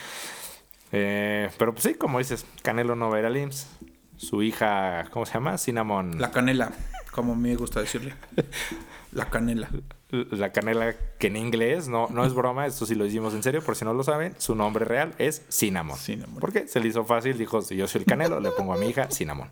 eh, 0.92 1.50
pero 1.58 1.72
pues 1.72 1.84
sí, 1.84 1.94
como 1.94 2.18
dices, 2.18 2.44
Canelo 2.62 2.96
no 2.96 3.10
va 3.10 3.16
a 3.16 3.20
ir 3.20 3.26
al 3.26 3.36
IMSS. 3.36 3.68
Su 4.16 4.42
hija, 4.42 5.06
¿cómo 5.12 5.26
se 5.26 5.34
llama? 5.34 5.56
Cinnamon. 5.56 6.20
La 6.20 6.30
canela, 6.30 6.72
como 7.12 7.34
me 7.36 7.54
gusta 7.56 7.80
decirle. 7.80 8.14
La 9.12 9.28
canela. 9.28 9.68
La 10.10 10.52
canela, 10.52 10.94
que 11.18 11.28
en 11.28 11.36
inglés, 11.36 11.88
no, 11.88 12.08
no 12.08 12.24
es 12.24 12.34
broma, 12.34 12.66
esto 12.66 12.86
sí 12.86 12.94
lo 12.94 13.06
hicimos 13.06 13.34
en 13.34 13.42
serio, 13.42 13.62
por 13.62 13.76
si 13.76 13.84
no 13.84 13.94
lo 13.94 14.02
saben, 14.02 14.34
su 14.38 14.54
nombre 14.54 14.84
real 14.84 15.14
es 15.18 15.42
Cinnamon. 15.48 15.96
Cinnamon. 15.96 16.40
¿Por 16.40 16.52
qué? 16.52 16.66
Se 16.68 16.80
le 16.80 16.88
hizo 16.88 17.04
fácil, 17.04 17.38
dijo, 17.38 17.62
si 17.62 17.76
yo 17.76 17.86
soy 17.86 18.00
el 18.00 18.06
canelo, 18.06 18.40
le 18.40 18.50
pongo 18.50 18.74
a 18.74 18.76
mi 18.76 18.88
hija 18.88 19.10
Cinnamon. 19.10 19.48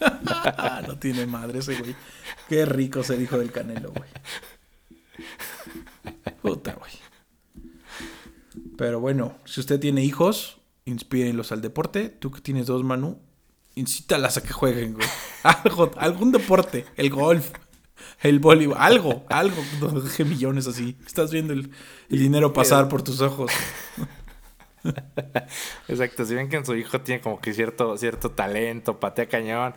no 0.86 0.98
tiene 0.98 1.26
madre 1.26 1.60
ese 1.60 1.76
güey. 1.76 1.94
Qué 2.48 2.64
rico 2.64 3.02
ser 3.02 3.20
hijo 3.20 3.38
del 3.38 3.52
canelo, 3.52 3.92
güey. 3.92 4.10
Puta, 6.42 6.74
güey. 6.74 6.92
Pero 8.76 9.00
bueno, 9.00 9.36
si 9.44 9.60
usted 9.60 9.80
tiene 9.80 10.04
hijos, 10.04 10.58
inspírenlos 10.84 11.52
al 11.52 11.60
deporte. 11.60 12.08
Tú 12.08 12.30
que 12.30 12.40
tienes 12.40 12.66
dos, 12.66 12.84
Manu, 12.84 13.20
incítalas 13.74 14.36
a 14.36 14.42
que 14.42 14.52
jueguen, 14.52 14.94
güey. 14.94 15.08
Algo, 15.42 15.90
algún 15.96 16.32
deporte, 16.32 16.86
el 16.96 17.10
golf, 17.10 17.52
el 18.22 18.38
voleibol, 18.40 18.76
algo, 18.78 19.24
algo, 19.28 19.62
deje 20.00 20.24
millones 20.24 20.66
así. 20.66 20.96
Estás 21.06 21.30
viendo 21.30 21.52
el, 21.52 21.70
dinero 22.08 22.52
pasar 22.52 22.88
por 22.88 23.02
tus 23.02 23.20
ojos. 23.20 23.50
Exacto, 25.88 26.24
si 26.24 26.34
ven 26.34 26.48
que 26.48 26.56
en 26.56 26.64
su 26.64 26.74
hijo 26.76 27.00
tiene 27.00 27.20
como 27.20 27.40
que 27.40 27.52
cierto, 27.52 27.96
cierto 27.96 28.30
talento, 28.30 29.00
patea 29.00 29.28
cañón, 29.28 29.74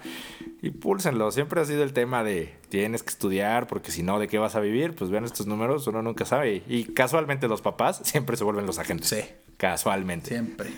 impúlsenlo. 0.62 1.32
Siempre 1.32 1.62
ha 1.62 1.66
sido 1.66 1.84
el 1.84 1.94
tema 1.94 2.24
de 2.24 2.58
tienes 2.70 3.04
que 3.04 3.10
estudiar, 3.10 3.68
porque 3.68 3.92
si 3.92 4.04
no, 4.04 4.20
¿de 4.20 4.28
qué 4.28 4.38
vas 4.38 4.56
a 4.56 4.60
vivir? 4.60 4.96
Pues 4.96 5.10
vean 5.10 5.26
estos 5.26 5.48
números, 5.48 5.88
uno 5.88 6.02
nunca 6.02 6.26
sabe. 6.26 6.64
Y 6.68 6.86
casualmente 6.86 7.48
los 7.48 7.62
papás 7.62 8.02
siempre 8.04 8.38
se 8.38 8.44
vuelven 8.44 8.66
los 8.66 8.80
agentes. 8.80 9.10
Sí. 9.10 9.24
Casualmente. 9.58 10.30
Siempre. 10.30 10.70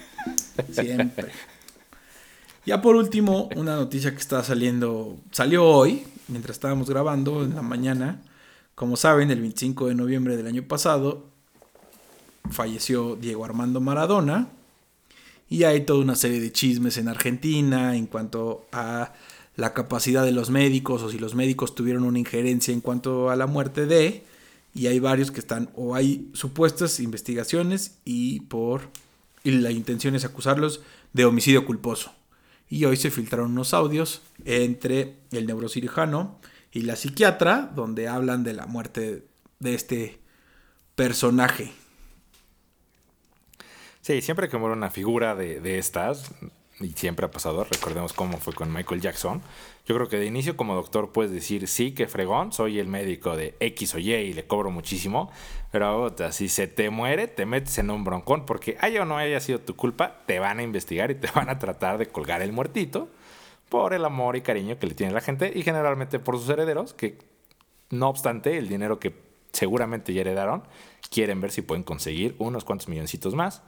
Siempre. 0.71 1.31
Ya 2.65 2.81
por 2.81 2.95
último, 2.95 3.49
una 3.55 3.75
noticia 3.75 4.11
que 4.11 4.17
está 4.17 4.43
saliendo, 4.43 5.17
salió 5.31 5.65
hoy, 5.65 6.03
mientras 6.27 6.57
estábamos 6.57 6.89
grabando 6.89 7.43
en 7.43 7.55
la 7.55 7.61
mañana. 7.61 8.21
Como 8.75 8.97
saben, 8.97 9.31
el 9.31 9.41
25 9.41 9.87
de 9.87 9.95
noviembre 9.95 10.37
del 10.37 10.47
año 10.47 10.63
pasado 10.63 11.25
falleció 12.49 13.15
Diego 13.15 13.45
Armando 13.45 13.81
Maradona. 13.81 14.49
Y 15.49 15.63
hay 15.63 15.81
toda 15.81 15.99
una 15.99 16.15
serie 16.15 16.39
de 16.39 16.51
chismes 16.51 16.97
en 16.97 17.09
Argentina 17.09 17.95
en 17.95 18.05
cuanto 18.05 18.65
a 18.71 19.13
la 19.57 19.73
capacidad 19.73 20.23
de 20.23 20.31
los 20.31 20.49
médicos 20.49 21.03
o 21.03 21.09
si 21.09 21.19
los 21.19 21.35
médicos 21.35 21.75
tuvieron 21.75 22.03
una 22.03 22.19
injerencia 22.19 22.73
en 22.73 22.81
cuanto 22.81 23.29
a 23.29 23.35
la 23.35 23.47
muerte 23.47 23.85
de. 23.85 24.23
Y 24.73 24.87
hay 24.87 24.99
varios 24.99 25.31
que 25.31 25.41
están, 25.41 25.69
o 25.75 25.95
hay 25.95 26.29
supuestas 26.33 26.99
investigaciones 27.01 27.97
y 28.05 28.41
por. 28.41 28.89
Y 29.43 29.51
la 29.51 29.71
intención 29.71 30.15
es 30.15 30.23
acusarlos 30.23 30.81
de 31.11 31.25
homicidio 31.25 31.65
culposo 31.65 32.13
y 32.71 32.85
hoy 32.85 32.95
se 32.95 33.11
filtraron 33.11 33.51
unos 33.51 33.73
audios 33.73 34.21
entre 34.45 35.17
el 35.31 35.45
neurocirujano 35.45 36.39
y 36.71 36.83
la 36.83 36.95
psiquiatra 36.95 37.69
donde 37.75 38.07
hablan 38.07 38.45
de 38.45 38.53
la 38.53 38.65
muerte 38.65 39.27
de 39.59 39.75
este 39.75 40.19
personaje. 40.95 41.73
Sí, 43.99 44.21
siempre 44.21 44.47
que 44.47 44.57
muere 44.57 44.73
una 44.73 44.89
figura 44.89 45.35
de, 45.35 45.59
de 45.59 45.79
estas, 45.79 46.31
y 46.83 46.91
siempre 46.91 47.25
ha 47.25 47.31
pasado, 47.31 47.63
recordemos 47.63 48.13
cómo 48.13 48.37
fue 48.37 48.53
con 48.53 48.71
Michael 48.71 49.01
Jackson, 49.01 49.41
yo 49.85 49.95
creo 49.95 50.07
que 50.07 50.17
de 50.17 50.25
inicio 50.25 50.57
como 50.57 50.75
doctor 50.75 51.11
puedes 51.11 51.31
decir, 51.31 51.67
sí, 51.67 51.91
que 51.91 52.07
fregón, 52.07 52.51
soy 52.51 52.79
el 52.79 52.87
médico 52.87 53.35
de 53.35 53.55
X 53.59 53.95
o 53.95 53.99
Y 53.99 54.13
y 54.13 54.33
le 54.33 54.45
cobro 54.45 54.71
muchísimo, 54.71 55.31
pero 55.71 56.13
si 56.31 56.49
se 56.49 56.67
te 56.67 56.89
muere, 56.89 57.27
te 57.27 57.45
metes 57.45 57.77
en 57.77 57.89
un 57.89 58.03
broncón, 58.03 58.45
porque 58.45 58.77
haya 58.79 59.01
o 59.01 59.05
no 59.05 59.17
haya 59.17 59.39
sido 59.39 59.59
tu 59.59 59.75
culpa, 59.75 60.21
te 60.25 60.39
van 60.39 60.59
a 60.59 60.63
investigar 60.63 61.11
y 61.11 61.15
te 61.15 61.29
van 61.33 61.49
a 61.49 61.59
tratar 61.59 61.97
de 61.97 62.07
colgar 62.07 62.41
el 62.41 62.51
muertito 62.51 63.09
por 63.69 63.93
el 63.93 64.03
amor 64.03 64.35
y 64.35 64.41
cariño 64.41 64.77
que 64.77 64.87
le 64.87 64.93
tiene 64.93 65.13
la 65.13 65.21
gente 65.21 65.51
y 65.55 65.63
generalmente 65.63 66.19
por 66.19 66.37
sus 66.37 66.49
herederos, 66.49 66.93
que 66.93 67.17
no 67.89 68.09
obstante 68.09 68.57
el 68.57 68.67
dinero 68.67 68.99
que 68.99 69.13
seguramente 69.53 70.13
ya 70.13 70.21
heredaron, 70.21 70.63
quieren 71.09 71.41
ver 71.41 71.51
si 71.51 71.61
pueden 71.61 71.83
conseguir 71.83 72.35
unos 72.39 72.63
cuantos 72.63 72.87
milloncitos 72.87 73.35
más 73.35 73.61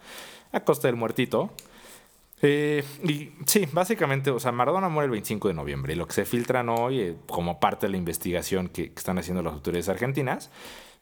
a 0.51 0.61
costa 0.61 0.87
del 0.87 0.95
muertito 0.95 1.51
eh, 2.45 2.83
y 3.03 3.31
sí, 3.45 3.67
básicamente, 3.71 4.29
o 4.29 4.37
sea, 4.37 4.51
Maradona 4.51 4.89
muere 4.89 5.05
el 5.05 5.11
25 5.11 5.47
de 5.47 5.53
noviembre 5.53 5.93
y 5.93 5.95
lo 5.95 6.05
que 6.05 6.13
se 6.13 6.25
filtran 6.25 6.67
hoy, 6.67 6.99
eh, 6.99 7.15
como 7.25 7.61
parte 7.61 7.85
de 7.85 7.91
la 7.91 7.97
investigación 7.97 8.67
que, 8.67 8.91
están 8.95 9.17
haciendo 9.17 9.41
las 9.41 9.53
autoridades 9.53 9.87
argentinas, 9.87 10.51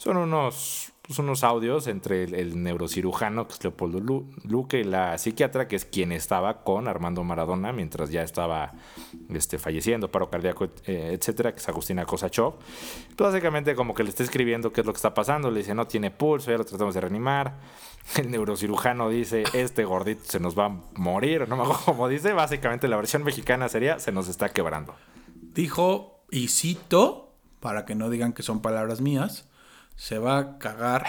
son 0.01 0.17
unos, 0.17 0.93
pues, 1.03 1.19
unos 1.19 1.43
audios 1.43 1.85
entre 1.85 2.23
el, 2.23 2.63
neurocirujano, 2.63 3.47
que 3.47 3.53
es 3.53 3.63
Leopoldo 3.63 3.99
Luque, 3.99 4.79
y 4.79 4.83
la 4.83 5.15
psiquiatra, 5.19 5.67
que 5.67 5.75
es 5.75 5.85
quien 5.85 6.11
estaba 6.11 6.63
con 6.63 6.87
Armando 6.87 7.23
Maradona 7.23 7.71
mientras 7.71 8.09
ya 8.09 8.23
estaba 8.23 8.73
este, 9.29 9.59
falleciendo, 9.59 10.09
paro 10.09 10.31
cardíaco, 10.31 10.65
eh, 10.87 11.15
etcétera, 11.15 11.51
que 11.51 11.59
es 11.59 11.69
Agustina 11.69 12.03
Kosachov. 12.03 12.55
Pues, 13.15 13.29
básicamente, 13.31 13.75
como 13.75 13.93
que 13.93 14.01
le 14.01 14.09
está 14.09 14.23
escribiendo 14.23 14.73
qué 14.73 14.81
es 14.81 14.87
lo 14.87 14.91
que 14.91 14.97
está 14.97 15.13
pasando, 15.13 15.51
le 15.51 15.59
dice, 15.59 15.75
no 15.75 15.85
tiene 15.85 16.09
pulso, 16.09 16.49
ya 16.49 16.57
lo 16.57 16.65
tratamos 16.65 16.95
de 16.95 17.01
reanimar 17.01 17.59
el 18.17 18.31
neurocirujano 18.31 19.09
dice, 19.09 19.43
este 19.53 19.85
gordito 19.85 20.23
se 20.25 20.39
nos 20.39 20.57
va 20.57 20.65
a 20.65 20.81
morir, 20.95 21.47
no 21.47 21.55
me 21.57 21.61
acuerdo 21.61 21.83
cómo 21.85 22.07
dice, 22.07 22.33
básicamente 22.33 22.87
la 22.87 22.97
versión 22.97 23.23
mexicana 23.23 23.69
sería, 23.69 23.99
se 23.99 24.11
nos 24.11 24.27
está 24.29 24.49
quebrando. 24.49 24.95
Dijo, 25.53 26.23
y 26.31 26.47
cito, 26.47 27.35
para 27.59 27.85
que 27.85 27.93
no 27.93 28.09
digan 28.09 28.33
que 28.33 28.41
son 28.41 28.63
palabras 28.63 28.99
mías, 28.99 29.47
se 30.01 30.17
va 30.17 30.39
a 30.39 30.57
cagar 30.57 31.05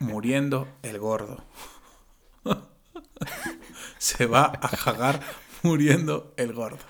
muriendo 0.00 0.66
el 0.82 0.98
gordo. 0.98 1.44
se 3.98 4.26
va 4.26 4.52
a 4.60 4.68
cagar 4.68 5.20
muriendo 5.62 6.34
el 6.36 6.52
gordo. 6.52 6.80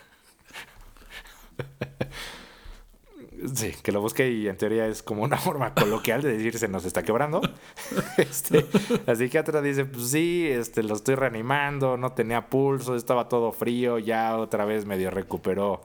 Sí, 3.55 3.75
que 3.83 3.93
lo 3.93 4.01
busque 4.01 4.31
y 4.31 4.49
en 4.49 4.57
teoría 4.57 4.87
es 4.87 5.03
como 5.03 5.25
una 5.25 5.37
forma 5.37 5.75
coloquial 5.75 6.23
de 6.23 6.33
decir 6.39 6.59
se 6.59 6.69
nos 6.69 6.87
está 6.87 7.03
quebrando. 7.03 7.43
este, 8.17 8.65
la 9.05 9.15
psiquiatra 9.15 9.61
dice, 9.61 9.85
pues 9.85 10.09
sí, 10.09 10.49
este, 10.49 10.83
lo 10.83 10.95
estoy 10.95 11.17
reanimando, 11.17 11.99
no 11.99 12.13
tenía 12.13 12.49
pulso, 12.49 12.97
estaba 12.97 13.29
todo 13.29 13.53
frío, 13.53 13.99
ya 13.99 14.39
otra 14.39 14.65
vez 14.65 14.87
medio 14.87 15.11
recuperó 15.11 15.83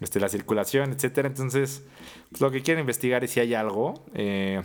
este, 0.00 0.18
la 0.18 0.28
circulación, 0.28 0.92
etcétera. 0.92 1.28
Entonces, 1.28 1.84
pues, 2.30 2.40
lo 2.40 2.50
que 2.50 2.62
quieren 2.62 2.80
investigar 2.80 3.22
es 3.22 3.30
si 3.30 3.38
hay 3.38 3.54
algo. 3.54 4.02
Eh, 4.12 4.62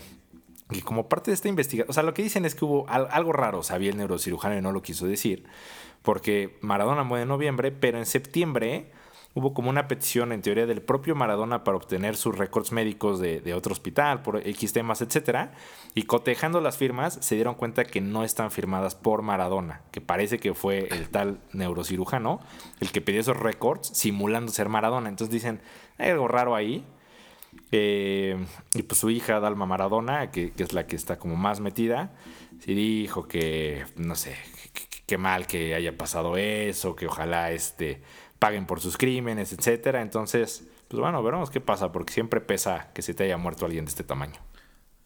y 0.71 0.81
como 0.81 1.10
parte 1.10 1.31
de 1.31 1.36
esta 1.36 1.49
investigación, 1.49 1.89
o 1.89 1.93
sea, 1.93 2.03
lo 2.03 2.13
que 2.13 2.23
dicen 2.23 2.45
es 2.45 2.55
que 2.55 2.65
hubo 2.65 2.88
algo 2.88 3.34
raro, 3.34 3.63
sabía 3.63 3.89
el 3.89 3.97
neurocirujano 3.97 4.57
y 4.57 4.62
no 4.62 4.71
lo 4.71 4.81
quiso 4.81 5.05
decir, 5.07 5.43
porque 6.01 6.57
Maradona 6.62 7.03
muere 7.03 7.23
en 7.23 7.29
noviembre, 7.29 7.71
pero 7.71 7.97
en 7.97 8.05
septiembre 8.05 8.91
hubo 9.34 9.53
como 9.53 9.69
una 9.69 9.88
petición 9.88 10.31
en 10.31 10.41
teoría 10.41 10.65
del 10.65 10.81
propio 10.81 11.15
Maradona 11.15 11.63
para 11.63 11.77
obtener 11.77 12.17
sus 12.17 12.38
récords 12.38 12.71
médicos 12.71 13.19
de, 13.19 13.53
otro 13.53 13.71
hospital, 13.71 14.21
por 14.21 14.45
X 14.45 14.73
temas, 14.73 15.01
etc. 15.01 15.51
Y 15.93 16.03
cotejando 16.03 16.62
las 16.62 16.77
firmas 16.77 17.17
se 17.21 17.36
dieron 17.36 17.55
cuenta 17.55 17.86
que 17.86 18.01
no 18.01 18.23
están 18.23 18.51
firmadas 18.51 18.95
por 18.95 19.21
Maradona, 19.21 19.81
que 19.91 20.01
parece 20.01 20.39
que 20.39 20.53
fue 20.53 20.88
el 20.91 21.10
tal 21.10 21.39
neurocirujano 21.53 22.39
el 22.79 22.91
que 22.91 23.01
pidió 23.01 23.21
esos 23.21 23.38
récords 23.38 23.89
simulando 23.93 24.51
ser 24.51 24.69
Maradona. 24.69 25.10
Entonces 25.10 25.34
dicen, 25.34 25.62
hay 25.97 26.10
algo 26.10 26.27
raro 26.27 26.55
ahí. 26.55 26.86
Eh, 27.72 28.38
y 28.74 28.84
pues 28.84 29.00
su 29.00 29.10
hija, 29.10 29.40
Dalma 29.40 29.66
Maradona, 29.66 30.32
que, 30.32 30.54
es 30.58 30.74
la 30.74 30.88
que 30.88 30.96
está 30.96 31.18
como 31.18 31.36
más 31.36 31.60
metida, 31.60 32.14
sí 32.60 32.74
dijo 32.74 33.28
que, 33.28 33.86
no 33.96 34.16
sé, 34.16 34.36
qué 35.06 35.18
mal 35.18 35.48
que 35.48 35.76
haya 35.76 35.98
pasado 35.98 36.38
eso, 36.38 36.96
que 36.96 37.08
ojalá 37.08 37.52
este, 37.52 38.02
paguen 38.40 38.66
por 38.66 38.80
sus 38.80 38.98
crímenes, 38.98 39.54
etcétera. 39.54 40.02
Entonces, 40.02 40.68
pues 40.88 41.00
bueno, 41.00 41.22
veremos 41.24 41.50
qué 41.50 41.62
pasa, 41.62 41.92
porque 41.92 42.14
siempre 42.14 42.42
pesa 42.42 42.92
que 42.94 43.02
se 43.02 43.14
te 43.14 43.24
haya 43.24 43.38
muerto 43.38 43.66
alguien 43.66 43.86
de 43.86 43.90
este 43.90 44.04
tamaño. 44.04 44.40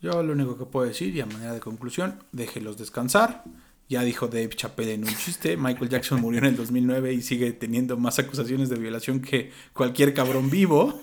Yo 0.01 0.21
lo 0.23 0.33
único 0.33 0.57
que 0.57 0.65
puedo 0.65 0.87
decir, 0.87 1.15
y 1.15 1.21
a 1.21 1.25
manera 1.25 1.53
de 1.53 1.59
conclusión, 1.59 2.23
déjelos 2.31 2.77
descansar. 2.77 3.43
Ya 3.87 4.01
dijo 4.01 4.27
Dave 4.27 4.49
Chappelle 4.49 4.93
en 4.93 5.03
un 5.03 5.15
chiste, 5.15 5.57
Michael 5.57 5.89
Jackson 5.89 6.19
murió 6.19 6.39
en 6.39 6.45
el 6.45 6.55
2009 6.55 7.13
y 7.13 7.21
sigue 7.21 7.53
teniendo 7.53 7.97
más 7.97 8.17
acusaciones 8.17 8.69
de 8.69 8.77
violación 8.77 9.19
que 9.19 9.51
cualquier 9.73 10.15
cabrón 10.15 10.49
vivo. 10.49 11.01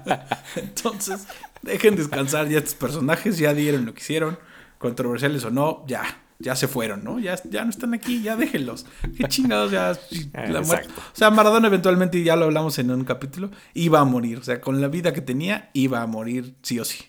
Entonces, 0.56 1.26
dejen 1.60 1.96
descansar 1.96 2.48
ya 2.48 2.58
estos 2.58 2.74
personajes, 2.74 3.36
ya 3.36 3.52
dieron 3.52 3.84
lo 3.84 3.92
que 3.92 4.00
hicieron, 4.00 4.38
controversiales 4.78 5.44
o 5.44 5.50
no, 5.50 5.84
ya, 5.86 6.02
ya 6.38 6.56
se 6.56 6.66
fueron, 6.66 7.04
¿no? 7.04 7.18
Ya, 7.18 7.38
ya 7.44 7.62
no 7.64 7.70
están 7.70 7.92
aquí, 7.92 8.22
ya 8.22 8.36
déjenlos. 8.36 8.86
Qué 9.16 9.24
chingados 9.28 9.70
ya. 9.70 9.90
o 9.92 10.64
sea, 11.12 11.30
Maradona 11.30 11.68
eventualmente, 11.68 12.22
ya 12.22 12.36
lo 12.36 12.46
hablamos 12.46 12.78
en 12.78 12.90
un 12.90 13.04
capítulo, 13.04 13.50
iba 13.74 14.00
a 14.00 14.04
morir. 14.04 14.38
O 14.38 14.42
sea, 14.42 14.62
con 14.62 14.80
la 14.80 14.88
vida 14.88 15.12
que 15.12 15.20
tenía, 15.20 15.70
iba 15.74 16.00
a 16.00 16.06
morir 16.06 16.54
sí 16.62 16.78
o 16.80 16.86
sí. 16.86 17.04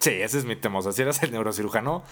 Sí, 0.00 0.10
ese 0.10 0.38
es 0.38 0.44
mi 0.44 0.54
tema. 0.54 0.78
O 0.78 0.82
sea, 0.82 0.92
si 0.92 1.02
eras 1.02 1.22
el 1.22 1.32
neurocirujano, 1.32 2.04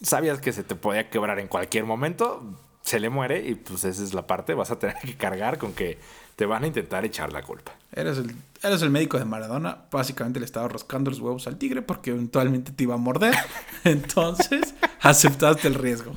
sabías 0.00 0.40
que 0.40 0.52
se 0.52 0.62
te 0.62 0.74
podía 0.74 1.10
quebrar 1.10 1.38
en 1.38 1.48
cualquier 1.48 1.84
momento, 1.84 2.42
se 2.82 3.00
le 3.00 3.10
muere 3.10 3.46
y 3.46 3.54
pues 3.54 3.84
esa 3.84 4.02
es 4.02 4.14
la 4.14 4.26
parte, 4.26 4.54
vas 4.54 4.70
a 4.70 4.78
tener 4.78 4.96
que 4.96 5.16
cargar 5.16 5.58
con 5.58 5.72
que 5.72 5.98
te 6.36 6.46
van 6.46 6.64
a 6.64 6.66
intentar 6.66 7.04
echar 7.04 7.32
la 7.32 7.42
culpa. 7.42 7.72
Eres 7.92 8.18
el, 8.18 8.34
eres 8.62 8.82
el 8.82 8.90
médico 8.90 9.18
de 9.18 9.24
Maradona, 9.24 9.84
básicamente 9.90 10.40
le 10.40 10.46
estaba 10.46 10.68
rascando 10.68 11.10
los 11.10 11.20
huevos 11.20 11.46
al 11.46 11.58
tigre 11.58 11.82
porque 11.82 12.10
eventualmente 12.10 12.72
te 12.72 12.84
iba 12.84 12.94
a 12.94 12.98
morder, 12.98 13.34
entonces 13.84 14.74
aceptaste 15.00 15.68
el 15.68 15.74
riesgo. 15.74 16.14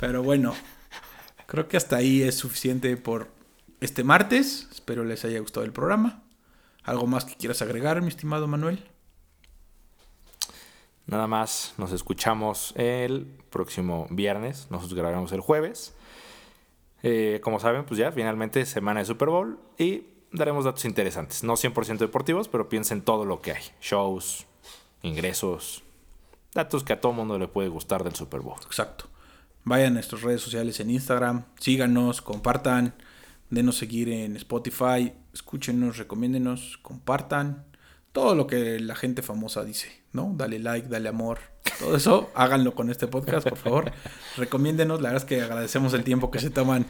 Pero 0.00 0.22
bueno, 0.22 0.54
creo 1.46 1.68
que 1.68 1.76
hasta 1.76 1.96
ahí 1.96 2.22
es 2.22 2.34
suficiente 2.34 2.96
por 2.96 3.28
este 3.80 4.04
martes, 4.04 4.68
espero 4.72 5.04
les 5.04 5.24
haya 5.24 5.38
gustado 5.40 5.64
el 5.64 5.72
programa. 5.72 6.22
¿Algo 6.82 7.06
más 7.06 7.24
que 7.24 7.34
quieras 7.34 7.62
agregar, 7.62 8.00
mi 8.00 8.08
estimado 8.08 8.46
Manuel? 8.46 8.88
Nada 11.06 11.26
más, 11.26 11.74
nos 11.78 11.92
escuchamos 11.92 12.74
el 12.76 13.26
próximo 13.50 14.06
viernes, 14.10 14.66
nosotros 14.70 14.94
grabaremos 14.94 15.30
el 15.32 15.40
jueves. 15.40 15.94
Eh, 17.02 17.40
como 17.44 17.60
saben, 17.60 17.84
pues 17.84 17.98
ya 17.98 18.10
finalmente 18.10 18.66
semana 18.66 19.00
de 19.00 19.06
Super 19.06 19.28
Bowl 19.28 19.60
y 19.78 20.04
daremos 20.32 20.64
datos 20.64 20.84
interesantes. 20.84 21.44
No 21.44 21.54
100% 21.54 21.98
deportivos, 21.98 22.48
pero 22.48 22.68
piensen 22.68 23.02
todo 23.02 23.24
lo 23.24 23.40
que 23.40 23.52
hay. 23.52 23.62
Shows, 23.80 24.46
ingresos, 25.02 25.84
datos 26.52 26.82
que 26.82 26.94
a 26.94 27.00
todo 27.00 27.12
mundo 27.12 27.38
le 27.38 27.48
puede 27.48 27.68
gustar 27.68 28.02
del 28.02 28.14
Super 28.14 28.40
Bowl. 28.40 28.58
Exacto. 28.66 29.06
Vayan 29.64 29.92
a 29.92 29.94
nuestras 29.94 30.22
redes 30.22 30.40
sociales 30.40 30.80
en 30.80 30.90
Instagram, 30.90 31.44
síganos, 31.58 32.22
compartan, 32.22 32.94
denos 33.50 33.76
seguir 33.76 34.08
en 34.08 34.36
Spotify, 34.36 35.12
escúchenos, 35.32 35.98
recomiéndenos, 35.98 36.78
compartan 36.82 37.64
todo 38.12 38.34
lo 38.34 38.46
que 38.46 38.80
la 38.80 38.94
gente 38.94 39.22
famosa 39.22 39.64
dice, 39.64 40.02
¿no? 40.16 40.32
Dale 40.34 40.58
like, 40.58 40.88
dale 40.88 41.08
amor, 41.08 41.38
todo 41.78 41.96
eso, 41.96 42.30
háganlo 42.34 42.74
con 42.74 42.90
este 42.90 43.06
podcast, 43.06 43.48
por 43.48 43.58
favor. 43.58 43.92
Recomiéndenos, 44.36 45.00
la 45.00 45.10
verdad 45.10 45.22
es 45.22 45.28
que 45.28 45.42
agradecemos 45.42 45.94
el 45.94 46.02
tiempo 46.02 46.32
que 46.32 46.40
se 46.40 46.50
toman 46.50 46.86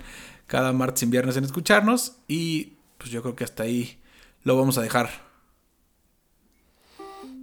cada 0.46 0.72
martes 0.72 1.02
y 1.02 1.06
viernes 1.06 1.36
en 1.36 1.44
escucharnos 1.44 2.16
y 2.28 2.76
pues 2.96 3.10
yo 3.10 3.20
creo 3.20 3.36
que 3.36 3.44
hasta 3.44 3.64
ahí 3.64 4.00
lo 4.42 4.56
vamos 4.56 4.78
a 4.78 4.82
dejar. 4.82 5.10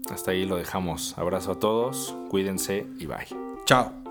Hasta 0.09 0.31
ahí 0.31 0.45
lo 0.45 0.57
dejamos. 0.57 1.17
Abrazo 1.17 1.51
a 1.51 1.59
todos, 1.59 2.15
cuídense 2.29 2.87
y 2.97 3.05
bye. 3.05 3.27
Chao. 3.65 4.02